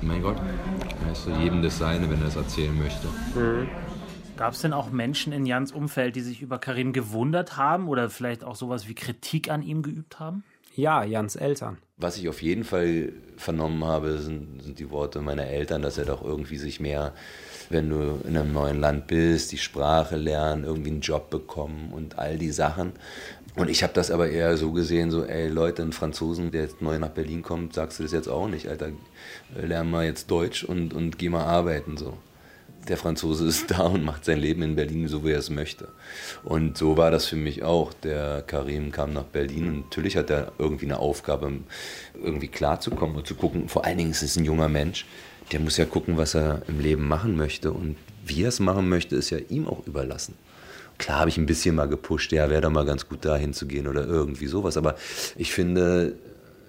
mein 0.00 0.22
Gott, 0.22 0.36
weißt 1.08 1.26
du, 1.26 1.30
jedem 1.42 1.60
das 1.60 1.76
Seine, 1.76 2.08
wenn 2.08 2.20
er 2.22 2.28
es 2.28 2.36
erzählen 2.36 2.78
möchte. 2.78 3.08
Mhm. 3.34 3.87
Gab 4.38 4.52
es 4.52 4.60
denn 4.60 4.72
auch 4.72 4.92
Menschen 4.92 5.32
in 5.32 5.46
Jans 5.46 5.72
Umfeld, 5.72 6.14
die 6.14 6.20
sich 6.20 6.42
über 6.42 6.60
Karim 6.60 6.92
gewundert 6.92 7.56
haben 7.56 7.88
oder 7.88 8.08
vielleicht 8.08 8.44
auch 8.44 8.54
sowas 8.54 8.86
wie 8.86 8.94
Kritik 8.94 9.50
an 9.50 9.62
ihm 9.62 9.82
geübt 9.82 10.20
haben? 10.20 10.44
Ja, 10.76 11.02
Jans 11.02 11.34
Eltern. 11.34 11.78
Was 11.96 12.18
ich 12.18 12.28
auf 12.28 12.40
jeden 12.40 12.62
Fall 12.62 13.12
vernommen 13.36 13.84
habe, 13.84 14.18
sind, 14.18 14.62
sind 14.62 14.78
die 14.78 14.90
Worte 14.90 15.22
meiner 15.22 15.48
Eltern, 15.48 15.82
dass 15.82 15.98
er 15.98 16.04
doch 16.04 16.22
irgendwie 16.22 16.56
sich 16.56 16.78
mehr, 16.78 17.14
wenn 17.68 17.90
du 17.90 18.20
in 18.28 18.36
einem 18.36 18.52
neuen 18.52 18.78
Land 18.78 19.08
bist, 19.08 19.50
die 19.50 19.58
Sprache 19.58 20.14
lernen, 20.14 20.62
irgendwie 20.62 20.90
einen 20.90 21.00
Job 21.00 21.30
bekommen 21.30 21.90
und 21.92 22.20
all 22.20 22.38
die 22.38 22.52
Sachen. 22.52 22.92
Und 23.56 23.68
ich 23.68 23.82
habe 23.82 23.92
das 23.92 24.12
aber 24.12 24.30
eher 24.30 24.56
so 24.56 24.70
gesehen, 24.70 25.10
so, 25.10 25.24
ey 25.24 25.48
Leute, 25.48 25.82
ein 25.82 25.90
Franzosen, 25.90 26.52
der 26.52 26.62
jetzt 26.62 26.80
neu 26.80 26.96
nach 27.00 27.08
Berlin 27.08 27.42
kommt, 27.42 27.74
sagst 27.74 27.98
du 27.98 28.04
das 28.04 28.12
jetzt 28.12 28.28
auch 28.28 28.46
nicht, 28.46 28.68
Alter, 28.68 28.90
lern 29.60 29.90
mal 29.90 30.04
jetzt 30.04 30.30
Deutsch 30.30 30.62
und, 30.62 30.94
und 30.94 31.18
geh 31.18 31.28
mal 31.28 31.42
arbeiten, 31.42 31.96
so 31.96 32.16
der 32.88 32.96
Franzose 32.96 33.46
ist 33.46 33.70
da 33.70 33.82
und 33.82 34.04
macht 34.04 34.24
sein 34.24 34.38
Leben 34.38 34.62
in 34.62 34.76
Berlin 34.76 35.08
so, 35.08 35.24
wie 35.24 35.32
er 35.32 35.38
es 35.38 35.50
möchte. 35.50 35.88
Und 36.42 36.76
so 36.76 36.96
war 36.96 37.10
das 37.10 37.26
für 37.26 37.36
mich 37.36 37.62
auch. 37.62 37.92
Der 37.92 38.42
Karim 38.42 38.92
kam 38.92 39.12
nach 39.12 39.24
Berlin 39.24 39.68
und 39.68 39.78
natürlich 39.84 40.16
hat 40.16 40.30
er 40.30 40.52
irgendwie 40.58 40.86
eine 40.86 40.98
Aufgabe, 40.98 41.52
irgendwie 42.14 42.48
klarzukommen 42.48 43.16
und 43.16 43.26
zu 43.26 43.34
gucken. 43.34 43.68
Vor 43.68 43.84
allen 43.84 43.98
Dingen 43.98 44.10
ist 44.10 44.22
es 44.22 44.36
ein 44.36 44.44
junger 44.44 44.68
Mensch, 44.68 45.06
der 45.52 45.60
muss 45.60 45.76
ja 45.76 45.84
gucken, 45.84 46.16
was 46.16 46.34
er 46.34 46.62
im 46.68 46.80
Leben 46.80 47.06
machen 47.06 47.36
möchte. 47.36 47.72
Und 47.72 47.96
wie 48.24 48.42
er 48.42 48.48
es 48.48 48.60
machen 48.60 48.88
möchte, 48.88 49.16
ist 49.16 49.30
ja 49.30 49.38
ihm 49.48 49.66
auch 49.66 49.86
überlassen. 49.86 50.34
Klar 50.98 51.20
habe 51.20 51.30
ich 51.30 51.38
ein 51.38 51.46
bisschen 51.46 51.76
mal 51.76 51.88
gepusht, 51.88 52.32
ja, 52.32 52.50
wäre 52.50 52.60
doch 52.60 52.70
mal 52.70 52.84
ganz 52.84 53.08
gut 53.08 53.24
dahin 53.24 53.54
zu 53.54 53.66
gehen 53.66 53.86
oder 53.86 54.04
irgendwie 54.04 54.48
sowas. 54.48 54.76
Aber 54.76 54.96
ich 55.36 55.52
finde, 55.52 56.14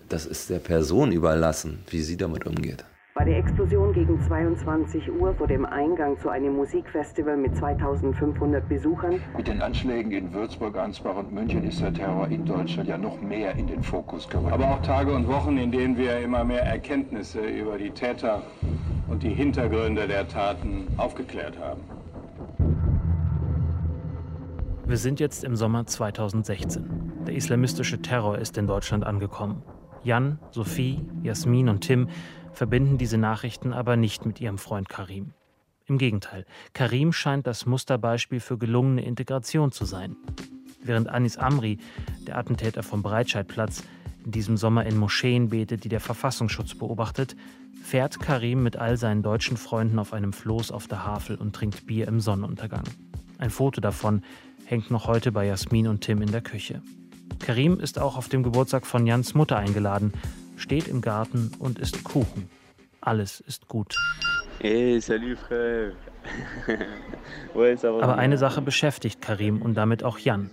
das 0.08 0.25
ist 0.25 0.49
der 0.49 0.60
Person 0.60 1.12
überlassen, 1.12 1.79
wie 1.89 2.01
sie 2.01 2.15
damit 2.15 2.45
umgeht. 2.45 2.86
Bei 3.19 3.25
der 3.25 3.38
Explosion 3.38 3.91
gegen 3.91 4.17
22 4.17 5.12
Uhr 5.12 5.34
vor 5.34 5.45
dem 5.45 5.65
Eingang 5.65 6.17
zu 6.19 6.29
einem 6.29 6.55
Musikfestival 6.55 7.36
mit 7.36 7.53
2500 7.53 8.69
Besuchern. 8.69 9.19
Mit 9.36 9.45
den 9.45 9.62
Anschlägen 9.62 10.10
in 10.13 10.34
Würzburg, 10.34 10.77
Ansbach 10.77 11.17
und 11.17 11.34
München 11.34 11.65
ist 11.65 11.82
der 11.82 11.93
Terror 11.93 12.29
in 12.29 12.45
Deutschland 12.45 12.88
ja 12.88 12.97
noch 12.97 13.19
mehr 13.19 13.55
in 13.55 13.67
den 13.67 13.84
Fokus 13.84 14.29
gerückt. 14.29 14.53
Aber 14.53 14.71
auch 14.71 14.82
Tage 14.84 15.13
und 15.13 15.27
Wochen, 15.27 15.58
in 15.58 15.69
denen 15.69 15.97
wir 15.97 16.17
immer 16.19 16.45
mehr 16.45 16.63
Erkenntnisse 16.63 17.41
über 17.41 17.77
die 17.77 17.91
Täter 17.91 18.41
und 19.10 19.21
die 19.21 19.34
Hintergründe 19.34 20.08
der 20.08 20.25
Taten 20.25 20.88
aufgeklärt 20.95 21.60
haben. 21.60 21.82
Wir 24.86 24.95
sind 24.95 25.19
jetzt 25.19 25.43
im 25.43 25.58
Sommer 25.58 25.86
2016. 25.86 27.25
Der 27.27 27.36
islamistische 27.36 28.01
Terror 28.01 28.38
ist 28.38 28.58
in 28.58 28.65
Deutschland 28.65 29.05
angekommen. 29.05 29.62
Jan, 30.03 30.39
Sophie, 30.51 31.05
Jasmin 31.23 31.67
und 31.67 31.82
Tim 31.82 32.08
verbinden 32.53 32.97
diese 32.97 33.17
Nachrichten 33.17 33.73
aber 33.73 33.95
nicht 33.95 34.25
mit 34.25 34.39
ihrem 34.41 34.57
Freund 34.57 34.89
Karim. 34.89 35.33
Im 35.85 35.97
Gegenteil, 35.97 36.45
Karim 36.73 37.12
scheint 37.12 37.47
das 37.47 37.65
Musterbeispiel 37.65 38.39
für 38.39 38.57
gelungene 38.57 39.03
Integration 39.03 39.71
zu 39.71 39.85
sein. 39.85 40.15
Während 40.83 41.09
Anis 41.09 41.38
Amri, 41.38 41.79
der 42.27 42.38
Attentäter 42.38 42.83
vom 42.83 43.01
Breitscheidplatz, 43.01 43.83
in 44.23 44.31
diesem 44.31 44.57
Sommer 44.57 44.85
in 44.85 44.97
Moscheen 44.97 45.49
betet, 45.49 45.83
die 45.83 45.89
der 45.89 45.99
Verfassungsschutz 45.99 46.75
beobachtet, 46.75 47.35
fährt 47.81 48.19
Karim 48.19 48.62
mit 48.62 48.77
all 48.77 48.97
seinen 48.97 49.23
deutschen 49.23 49.57
Freunden 49.57 49.97
auf 49.97 50.13
einem 50.13 50.33
Floß 50.33 50.71
auf 50.71 50.88
der 50.88 51.03
Havel 51.05 51.38
und 51.38 51.55
trinkt 51.55 51.88
Bier 51.88 52.07
im 52.07 52.19
Sonnenuntergang. 52.19 52.83
Ein 53.39 53.49
Foto 53.49 53.81
davon 53.81 54.21
hängt 54.65 54.91
noch 54.91 55.07
heute 55.07 55.31
bei 55.31 55.47
Jasmin 55.47 55.88
und 55.88 56.01
Tim 56.01 56.21
in 56.21 56.31
der 56.31 56.41
Küche. 56.41 56.81
Karim 57.39 57.79
ist 57.79 57.97
auch 57.97 58.17
auf 58.17 58.29
dem 58.29 58.43
Geburtstag 58.43 58.85
von 58.85 59.07
Jans 59.07 59.33
Mutter 59.33 59.57
eingeladen, 59.57 60.13
steht 60.59 60.87
im 60.87 61.01
Garten 61.01 61.51
und 61.59 61.79
isst 61.79 62.03
Kuchen. 62.03 62.49
Alles 63.01 63.39
ist 63.39 63.67
gut. 63.67 63.95
Hey, 64.59 64.99
salut, 64.99 65.37
frère. 65.37 65.93
Aber 68.01 68.17
eine 68.17 68.37
Sache 68.37 68.61
beschäftigt 68.61 69.21
Karim 69.21 69.61
und 69.61 69.75
damit 69.75 70.03
auch 70.03 70.19
Jan. 70.19 70.49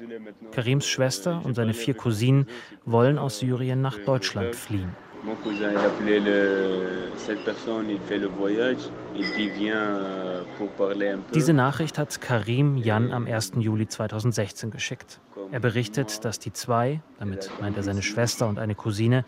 Karims 0.53 0.87
Schwester 0.87 1.45
und 1.45 1.55
seine 1.55 1.75
vier 1.75 1.95
Cousinen 1.95 2.47
wollen 2.85 3.19
aus 3.19 3.41
Syrien 3.41 3.83
nach 3.83 3.99
Deutschland 3.99 4.55
fliehen. 4.55 4.95
Mon 5.27 5.35
cousin, 5.35 5.73
il 5.73 5.79
appelait 5.79 6.21
le, 6.21 7.11
cette 7.17 7.45
personne, 7.45 7.91
il 7.91 7.99
fait 7.99 8.19
le 8.19 8.29
voyage, 8.29 8.79
il 9.17 9.25
dit 9.37 9.49
viens 9.49 9.75
euh, 9.75 10.43
pour 10.57 10.69
parler 10.69 11.09
un 11.09 11.19
peu. 11.19 11.33
Diese 11.35 11.53
Nachricht 11.53 11.99
hat 11.99 12.21
Karim 12.21 12.77
Jan 12.77 13.11
am 13.11 13.27
1. 13.27 13.55
Juli 13.59 13.89
2016 13.89 14.71
geschickt. 14.71 15.21
Er 15.51 15.59
berichtet, 15.59 16.25
dass 16.25 16.39
die 16.39 16.53
zwei, 16.53 17.01
damit 17.19 17.51
meint 17.61 17.77
er 17.77 17.83
seine 17.83 18.03
Schwester 18.03 18.47
und 18.47 18.61
eine 18.61 18.77
Cousine, 18.77 19.25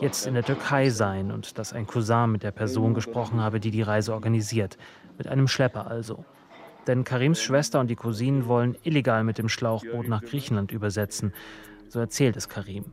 jetzt 0.00 0.28
in 0.28 0.34
der 0.34 0.44
Türkei 0.44 0.88
seien 0.88 1.32
und 1.32 1.58
dass 1.58 1.72
ein 1.72 1.88
Cousin 1.88 2.30
mit 2.30 2.44
der 2.44 2.52
Person 2.52 2.94
gesprochen 2.94 3.40
habe, 3.40 3.58
die 3.58 3.72
die 3.72 3.82
Reise 3.82 4.14
organisiert. 4.14 4.78
Mit 5.18 5.26
einem 5.26 5.48
Schlepper 5.48 5.88
also. 5.88 6.24
Denn 6.86 7.02
Karims 7.02 7.42
Schwester 7.42 7.80
und 7.80 7.88
die 7.88 7.96
Cousinen 7.96 8.46
wollen 8.46 8.76
illegal 8.84 9.24
mit 9.24 9.38
dem 9.38 9.48
Schlauchboot 9.48 10.06
nach 10.06 10.22
Griechenland 10.22 10.70
übersetzen. 10.70 11.32
So 11.88 11.98
erzählt 11.98 12.36
es 12.36 12.48
Karim. 12.48 12.84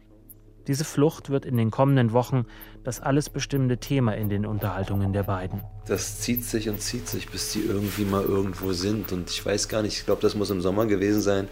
Diese 0.68 0.84
Flucht 0.84 1.30
wird 1.30 1.46
in 1.46 1.56
den 1.56 1.72
kommenden 1.72 2.12
Wochen 2.12 2.46
das 2.84 3.00
alles 3.00 3.30
bestimmende 3.30 3.78
Thema 3.78 4.16
in 4.16 4.30
den 4.30 4.46
Unterhaltungen 4.46 5.14
der 5.14 5.24
beiden. 5.24 5.62
Das 5.88 6.20
zieht 6.20 6.44
sich 6.44 6.68
und 6.70 6.82
zieht 6.82 7.08
sich, 7.08 7.30
bis 7.30 7.54
die 7.54 7.62
irgendwie 7.62 8.04
mal 8.04 8.24
irgendwo 8.24 8.74
sind. 8.74 9.12
Und 9.12 9.30
ich 9.30 9.46
weiß 9.46 9.70
gar 9.70 9.82
nicht, 9.82 9.98
ich 9.98 10.06
glaube, 10.06 10.22
das 10.22 10.36
muss 10.36 10.50
im 10.50 10.62
Sommer 10.62 10.86
gewesen 10.86 11.22
sein. 11.22 11.48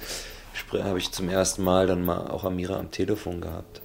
Habe 0.71 0.97
ich 0.97 1.11
zum 1.11 1.29
ersten 1.29 1.63
Mal 1.63 1.87
dann 1.87 2.03
mal 2.03 2.27
auch 2.27 2.43
Amira 2.43 2.77
am 2.77 2.91
Telefon 2.91 3.41
gehabt. 3.41 3.81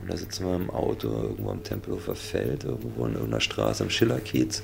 Und 0.00 0.10
da 0.10 0.16
sitzen 0.16 0.46
wir 0.46 0.56
im 0.56 0.70
Auto 0.70 1.08
irgendwo 1.08 1.50
am 1.50 1.62
Tempelhofer 1.62 2.14
Feld, 2.14 2.64
irgendwo 2.64 3.06
in 3.06 3.14
irgendeiner 3.14 3.40
Straße 3.40 3.82
am 3.82 3.90
Schillerkiez. 3.90 4.62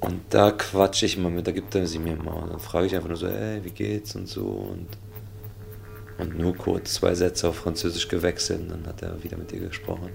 Und 0.00 0.20
da 0.30 0.50
quatsche 0.50 1.06
ich 1.06 1.16
mal 1.16 1.30
mit, 1.30 1.46
da 1.46 1.52
gibt 1.52 1.74
er 1.76 1.86
sie 1.86 2.00
mir 2.00 2.16
mal. 2.16 2.42
Und 2.42 2.50
dann 2.50 2.60
frage 2.60 2.86
ich 2.86 2.94
einfach 2.96 3.08
nur 3.08 3.16
so, 3.16 3.26
ey, 3.26 3.64
wie 3.64 3.70
geht's 3.70 4.16
und 4.16 4.28
so. 4.28 4.44
Und 4.44 4.88
und 6.18 6.38
nur 6.38 6.56
kurz 6.56 6.94
zwei 6.94 7.14
Sätze 7.14 7.48
auf 7.48 7.56
Französisch 7.56 8.08
gewechselt 8.08 8.60
und 8.60 8.70
dann 8.70 8.86
hat 8.86 9.02
er 9.02 9.22
wieder 9.22 9.36
mit 9.36 9.52
ihr 9.52 9.60
gesprochen. 9.60 10.10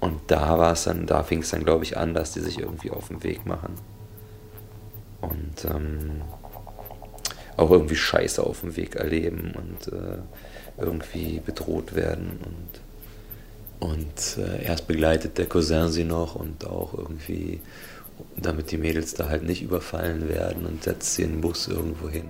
Und 0.00 0.20
da 0.28 0.58
war 0.58 0.72
es 0.72 0.84
dann, 0.84 1.06
da 1.06 1.22
fing 1.22 1.40
es 1.40 1.50
dann, 1.50 1.64
glaube 1.64 1.84
ich, 1.84 1.96
an, 1.96 2.14
dass 2.14 2.32
die 2.32 2.40
sich 2.40 2.58
irgendwie 2.58 2.90
auf 2.90 3.08
den 3.08 3.22
Weg 3.24 3.46
machen. 3.46 3.74
Und 5.20 5.64
ähm, 5.64 6.22
auch 7.56 7.70
irgendwie 7.72 7.96
Scheiße 7.96 8.42
auf 8.42 8.60
dem 8.60 8.76
Weg 8.76 8.94
erleben 8.94 9.52
und 9.56 9.92
äh, 9.92 10.18
irgendwie 10.78 11.40
bedroht 11.44 11.96
werden. 11.96 12.38
Und, 13.80 13.90
und 13.90 14.44
äh, 14.44 14.64
erst 14.64 14.86
begleitet 14.86 15.38
der 15.38 15.46
Cousin 15.46 15.88
sie 15.88 16.04
noch 16.04 16.36
und 16.36 16.64
auch 16.66 16.94
irgendwie, 16.94 17.60
damit 18.36 18.70
die 18.70 18.78
Mädels 18.78 19.14
da 19.14 19.28
halt 19.28 19.42
nicht 19.42 19.62
überfallen 19.62 20.28
werden 20.28 20.66
und 20.66 20.84
setzt 20.84 21.16
sie 21.16 21.24
in 21.24 21.32
den 21.32 21.40
Bus 21.40 21.66
irgendwo 21.66 22.08
hin. 22.08 22.28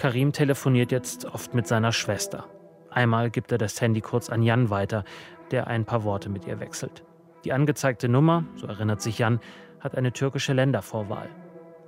Karim 0.00 0.32
telefoniert 0.32 0.92
jetzt 0.92 1.26
oft 1.26 1.52
mit 1.52 1.66
seiner 1.66 1.92
Schwester. 1.92 2.46
Einmal 2.88 3.28
gibt 3.28 3.52
er 3.52 3.58
das 3.58 3.78
Handy 3.82 4.00
kurz 4.00 4.30
an 4.30 4.42
Jan 4.42 4.70
weiter, 4.70 5.04
der 5.50 5.66
ein 5.66 5.84
paar 5.84 6.04
Worte 6.04 6.30
mit 6.30 6.46
ihr 6.46 6.58
wechselt. 6.58 7.04
Die 7.44 7.52
angezeigte 7.52 8.08
Nummer, 8.08 8.44
so 8.56 8.66
erinnert 8.66 9.02
sich 9.02 9.18
Jan, 9.18 9.40
hat 9.78 9.98
eine 9.98 10.14
türkische 10.14 10.54
Ländervorwahl. 10.54 11.28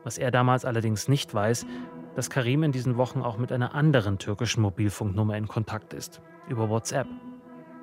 Was 0.04 0.18
er 0.18 0.30
damals 0.30 0.66
allerdings 0.66 1.08
nicht 1.08 1.32
weiß, 1.32 1.64
dass 2.14 2.28
Karim 2.28 2.64
in 2.64 2.72
diesen 2.72 2.98
Wochen 2.98 3.22
auch 3.22 3.38
mit 3.38 3.50
einer 3.50 3.74
anderen 3.74 4.18
türkischen 4.18 4.60
Mobilfunknummer 4.60 5.38
in 5.38 5.48
Kontakt 5.48 5.94
ist, 5.94 6.20
über 6.48 6.68
WhatsApp. 6.68 7.06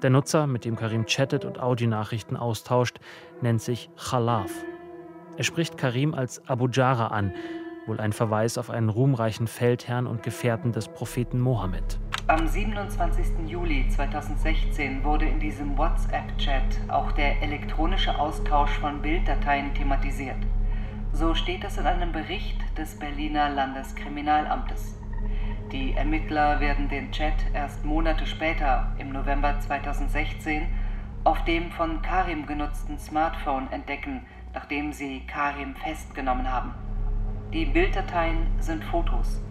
Der 0.03 0.11
Nutzer, 0.11 0.45
mit 0.45 0.63
dem 0.63 0.75
Karim 0.75 1.07
chattet 1.07 1.43
und 1.43 1.59
Audionachrichten 1.59 2.37
austauscht, 2.37 2.99
nennt 3.41 3.63
sich 3.63 3.89
Khalaf. 3.97 4.51
Er 5.37 5.43
spricht 5.43 5.75
Karim 5.75 6.13
als 6.13 6.47
Abu 6.47 6.67
Jara 6.67 7.07
an, 7.07 7.33
wohl 7.89 7.99
ein 7.99 8.13
Verweis 8.13 8.57
auf 8.57 8.69
einen 8.69 8.87
ruhmreichen 8.87 9.47
Feldherrn 9.47 10.07
und 10.07 10.23
Gefährten 10.23 10.71
des 10.71 10.87
Propheten 10.87 11.39
Mohammed. 11.39 11.99
Am 12.27 12.47
27. 12.47 13.25
Juli 13.47 13.87
2016 13.89 15.03
wurde 15.03 15.25
in 15.25 15.39
diesem 15.39 15.77
WhatsApp-Chat 15.77 16.79
auch 16.87 17.11
der 17.13 17.41
elektronische 17.41 18.17
Austausch 18.17 18.71
von 18.79 19.01
Bilddateien 19.01 19.73
thematisiert. 19.73 20.37
So 21.11 21.33
steht 21.33 21.63
es 21.63 21.77
in 21.77 21.87
einem 21.87 22.11
Bericht 22.11 22.61
des 22.77 22.97
Berliner 22.99 23.49
Landeskriminalamtes. 23.49 24.95
Die 25.71 25.93
Ermittler 25.93 26.59
werden 26.59 26.87
den 26.87 27.11
Chat 27.11 27.33
erst 27.53 27.83
Monate 27.83 28.27
später, 28.27 28.93
im 28.99 29.09
November 29.09 29.59
2016, 29.59 30.67
auf 31.23 31.43
dem 31.45 31.71
von 31.71 32.01
Karim 32.03 32.45
genutzten 32.45 32.99
Smartphone 32.99 33.71
entdecken, 33.71 34.21
nachdem 34.53 34.93
sie 34.93 35.21
Karim 35.27 35.75
festgenommen 35.75 36.51
haben. 36.51 36.73
Die 37.51 37.65
Bilddateien 37.65 38.45
sind 38.59 38.83
Fotos. 38.83 39.41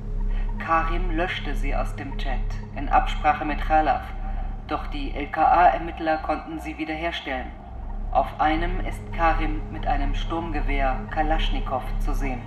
Karim 0.60 1.10
löschte 1.10 1.56
sie 1.56 1.74
aus 1.74 1.96
dem 1.96 2.16
Chat 2.16 2.38
in 2.76 2.88
Absprache 2.88 3.44
mit 3.44 3.58
Khalaf, 3.58 4.04
doch 4.68 4.86
die 4.86 5.10
LKA-Ermittler 5.10 6.18
konnten 6.18 6.60
sie 6.60 6.78
wiederherstellen. 6.78 7.48
Auf 8.12 8.38
einem 8.38 8.78
ist 8.86 9.00
Karim 9.16 9.72
mit 9.72 9.88
einem 9.88 10.14
Sturmgewehr 10.14 11.08
Kalaschnikow 11.10 11.82
zu 11.98 12.14
sehen. 12.14 12.40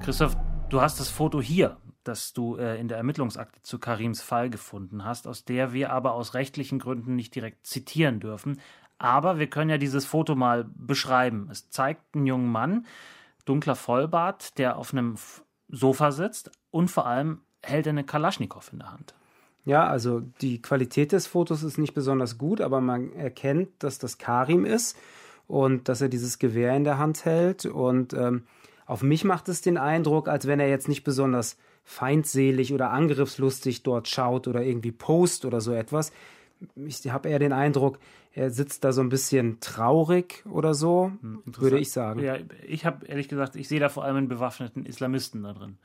Christoph, 0.00 0.36
du 0.68 0.80
hast 0.80 0.98
das 0.98 1.10
Foto 1.10 1.40
hier, 1.40 1.76
das 2.02 2.32
du 2.32 2.56
äh, 2.56 2.80
in 2.80 2.88
der 2.88 2.96
Ermittlungsakte 2.96 3.62
zu 3.62 3.78
Karims 3.78 4.20
Fall 4.20 4.50
gefunden 4.50 5.04
hast, 5.04 5.28
aus 5.28 5.44
der 5.44 5.72
wir 5.72 5.92
aber 5.92 6.14
aus 6.14 6.34
rechtlichen 6.34 6.80
Gründen 6.80 7.14
nicht 7.14 7.36
direkt 7.36 7.68
zitieren 7.68 8.18
dürfen. 8.18 8.60
Aber 8.98 9.38
wir 9.38 9.48
können 9.48 9.70
ja 9.70 9.78
dieses 9.78 10.06
Foto 10.06 10.34
mal 10.34 10.66
beschreiben. 10.74 11.46
Es 11.52 11.70
zeigt 11.70 12.16
einen 12.16 12.26
jungen 12.26 12.50
Mann, 12.50 12.84
dunkler 13.48 13.76
Vollbart, 13.76 14.58
der 14.58 14.76
auf 14.76 14.92
einem 14.92 15.16
Sofa 15.68 16.12
sitzt 16.12 16.50
und 16.70 16.90
vor 16.90 17.06
allem 17.06 17.40
hält 17.62 17.86
er 17.86 17.90
eine 17.90 18.04
Kalaschnikow 18.04 18.72
in 18.72 18.78
der 18.78 18.92
Hand. 18.92 19.14
Ja, 19.64 19.86
also 19.86 20.20
die 20.40 20.62
Qualität 20.62 21.12
des 21.12 21.26
Fotos 21.26 21.62
ist 21.62 21.78
nicht 21.78 21.92
besonders 21.92 22.38
gut, 22.38 22.60
aber 22.60 22.80
man 22.80 23.12
erkennt, 23.12 23.70
dass 23.82 23.98
das 23.98 24.16
Karim 24.16 24.64
ist 24.64 24.96
und 25.46 25.88
dass 25.88 26.00
er 26.00 26.08
dieses 26.08 26.38
Gewehr 26.38 26.74
in 26.74 26.84
der 26.84 26.98
Hand 26.98 27.24
hält. 27.24 27.66
Und 27.66 28.14
ähm, 28.14 28.44
auf 28.86 29.02
mich 29.02 29.24
macht 29.24 29.48
es 29.48 29.60
den 29.60 29.76
Eindruck, 29.76 30.28
als 30.28 30.46
wenn 30.46 30.60
er 30.60 30.70
jetzt 30.70 30.88
nicht 30.88 31.04
besonders 31.04 31.58
feindselig 31.84 32.72
oder 32.72 32.90
angriffslustig 32.90 33.82
dort 33.82 34.08
schaut 34.08 34.48
oder 34.48 34.62
irgendwie 34.62 34.92
post 34.92 35.44
oder 35.44 35.60
so 35.60 35.72
etwas. 35.72 36.12
Ich 36.74 37.10
habe 37.10 37.28
eher 37.28 37.38
den 37.38 37.52
Eindruck, 37.52 37.98
er 38.32 38.50
sitzt 38.50 38.84
da 38.84 38.92
so 38.92 39.00
ein 39.00 39.08
bisschen 39.08 39.58
traurig 39.60 40.44
oder 40.50 40.74
so, 40.74 41.12
hm, 41.20 41.42
würde 41.46 41.78
ich 41.78 41.90
sagen. 41.90 42.20
Ja, 42.20 42.36
ich 42.66 42.86
habe 42.86 43.06
ehrlich 43.06 43.28
gesagt, 43.28 43.56
ich 43.56 43.68
sehe 43.68 43.80
da 43.80 43.88
vor 43.88 44.04
allem 44.04 44.16
einen 44.16 44.28
bewaffneten 44.28 44.86
Islamisten 44.86 45.42
da 45.42 45.52
drin. 45.52 45.78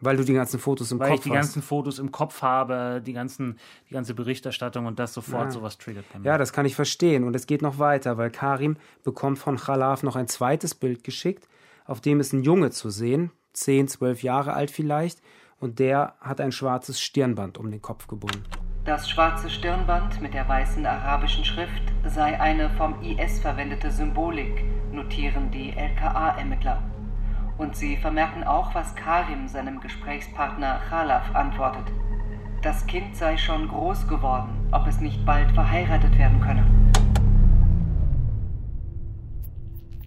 Weil 0.00 0.16
du 0.16 0.24
die 0.24 0.32
ganzen 0.32 0.58
Fotos 0.58 0.90
im 0.90 0.98
Weil 0.98 1.10
Kopf 1.10 1.20
hast. 1.20 1.26
Weil 1.26 1.32
ich 1.32 1.32
die 1.32 1.38
ganzen 1.38 1.62
Fotos 1.62 1.98
im 2.00 2.10
Kopf 2.10 2.42
habe, 2.42 3.00
die, 3.06 3.12
ganzen, 3.12 3.58
die 3.88 3.94
ganze 3.94 4.14
Berichterstattung 4.14 4.86
und 4.86 4.98
das 4.98 5.14
sofort 5.14 5.44
ja. 5.44 5.50
sowas 5.52 5.78
triggert 5.78 6.04
bei 6.12 6.18
mir. 6.18 6.26
Ja, 6.26 6.38
das 6.38 6.52
kann 6.52 6.66
ich 6.66 6.74
verstehen. 6.74 7.22
Und 7.22 7.36
es 7.36 7.46
geht 7.46 7.62
noch 7.62 7.78
weiter, 7.78 8.18
weil 8.18 8.30
Karim 8.30 8.76
bekommt 9.04 9.38
von 9.38 9.56
Khalaf 9.56 10.02
noch 10.02 10.16
ein 10.16 10.26
zweites 10.26 10.74
Bild 10.74 11.04
geschickt, 11.04 11.48
auf 11.84 12.00
dem 12.00 12.18
ist 12.18 12.32
ein 12.32 12.42
Junge 12.42 12.70
zu 12.70 12.90
sehen, 12.90 13.30
10, 13.52 13.86
12 13.86 14.24
Jahre 14.24 14.54
alt 14.54 14.72
vielleicht, 14.72 15.20
und 15.60 15.78
der 15.78 16.16
hat 16.20 16.40
ein 16.40 16.50
schwarzes 16.50 17.00
Stirnband 17.00 17.56
um 17.56 17.70
den 17.70 17.80
Kopf 17.80 18.08
gebunden. 18.08 18.42
Das 18.84 19.08
schwarze 19.08 19.48
Stirnband 19.48 20.20
mit 20.20 20.34
der 20.34 20.48
weißen 20.48 20.84
arabischen 20.84 21.44
Schrift 21.44 21.82
sei 22.04 22.40
eine 22.40 22.68
vom 22.70 23.00
IS 23.00 23.38
verwendete 23.38 23.92
Symbolik, 23.92 24.64
notieren 24.90 25.52
die 25.52 25.70
LKA-Ermittler. 25.70 26.82
Und 27.58 27.76
sie 27.76 27.96
vermerken 27.96 28.42
auch, 28.42 28.74
was 28.74 28.96
Karim 28.96 29.46
seinem 29.46 29.78
Gesprächspartner 29.78 30.80
Khalaf 30.88 31.32
antwortet. 31.32 31.84
Das 32.62 32.84
Kind 32.88 33.14
sei 33.14 33.36
schon 33.36 33.68
groß 33.68 34.08
geworden, 34.08 34.50
ob 34.72 34.88
es 34.88 34.98
nicht 34.98 35.24
bald 35.24 35.52
verheiratet 35.52 36.18
werden 36.18 36.40
könne. 36.40 36.66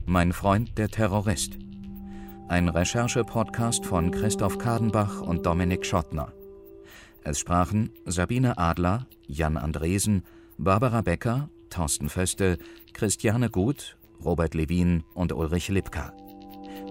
Mein 0.05 0.33
Freund 0.33 0.77
der 0.77 0.89
Terrorist. 0.89 1.57
Ein 2.49 2.67
Recherche-Podcast 2.67 3.85
von 3.85 4.11
Christoph 4.11 4.57
Kadenbach 4.57 5.21
und 5.21 5.45
Dominik 5.45 5.85
Schottner. 5.85 6.33
Es 7.27 7.39
sprachen 7.39 7.89
Sabine 8.05 8.59
Adler, 8.59 9.07
Jan 9.25 9.57
Andresen, 9.57 10.21
Barbara 10.59 11.01
Becker, 11.01 11.49
Thorsten 11.71 12.07
Föste, 12.07 12.59
Christiane 12.93 13.49
Gut, 13.49 13.97
Robert 14.23 14.53
Levin 14.53 15.03
und 15.15 15.33
Ulrich 15.33 15.69
Lipka. 15.69 16.13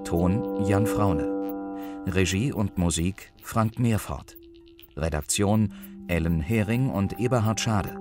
Ton 0.05 0.65
Jan 0.67 0.89
Fraune. 0.89 2.03
Regie 2.07 2.53
und 2.53 2.79
Musik 2.79 3.33
Frank 3.43 3.79
Meerfort. 3.79 4.37
Redaktion 4.97 5.73
Ellen 6.09 6.41
Hering 6.41 6.91
und 6.91 7.21
Eberhard 7.21 7.61
Schade. 7.61 7.97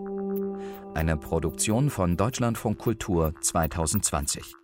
Eine 0.95 1.17
Produktion 1.17 1.91
von 1.91 2.17
Deutschlandfunk 2.17 2.79
Kultur 2.79 3.35
2020. 3.41 4.55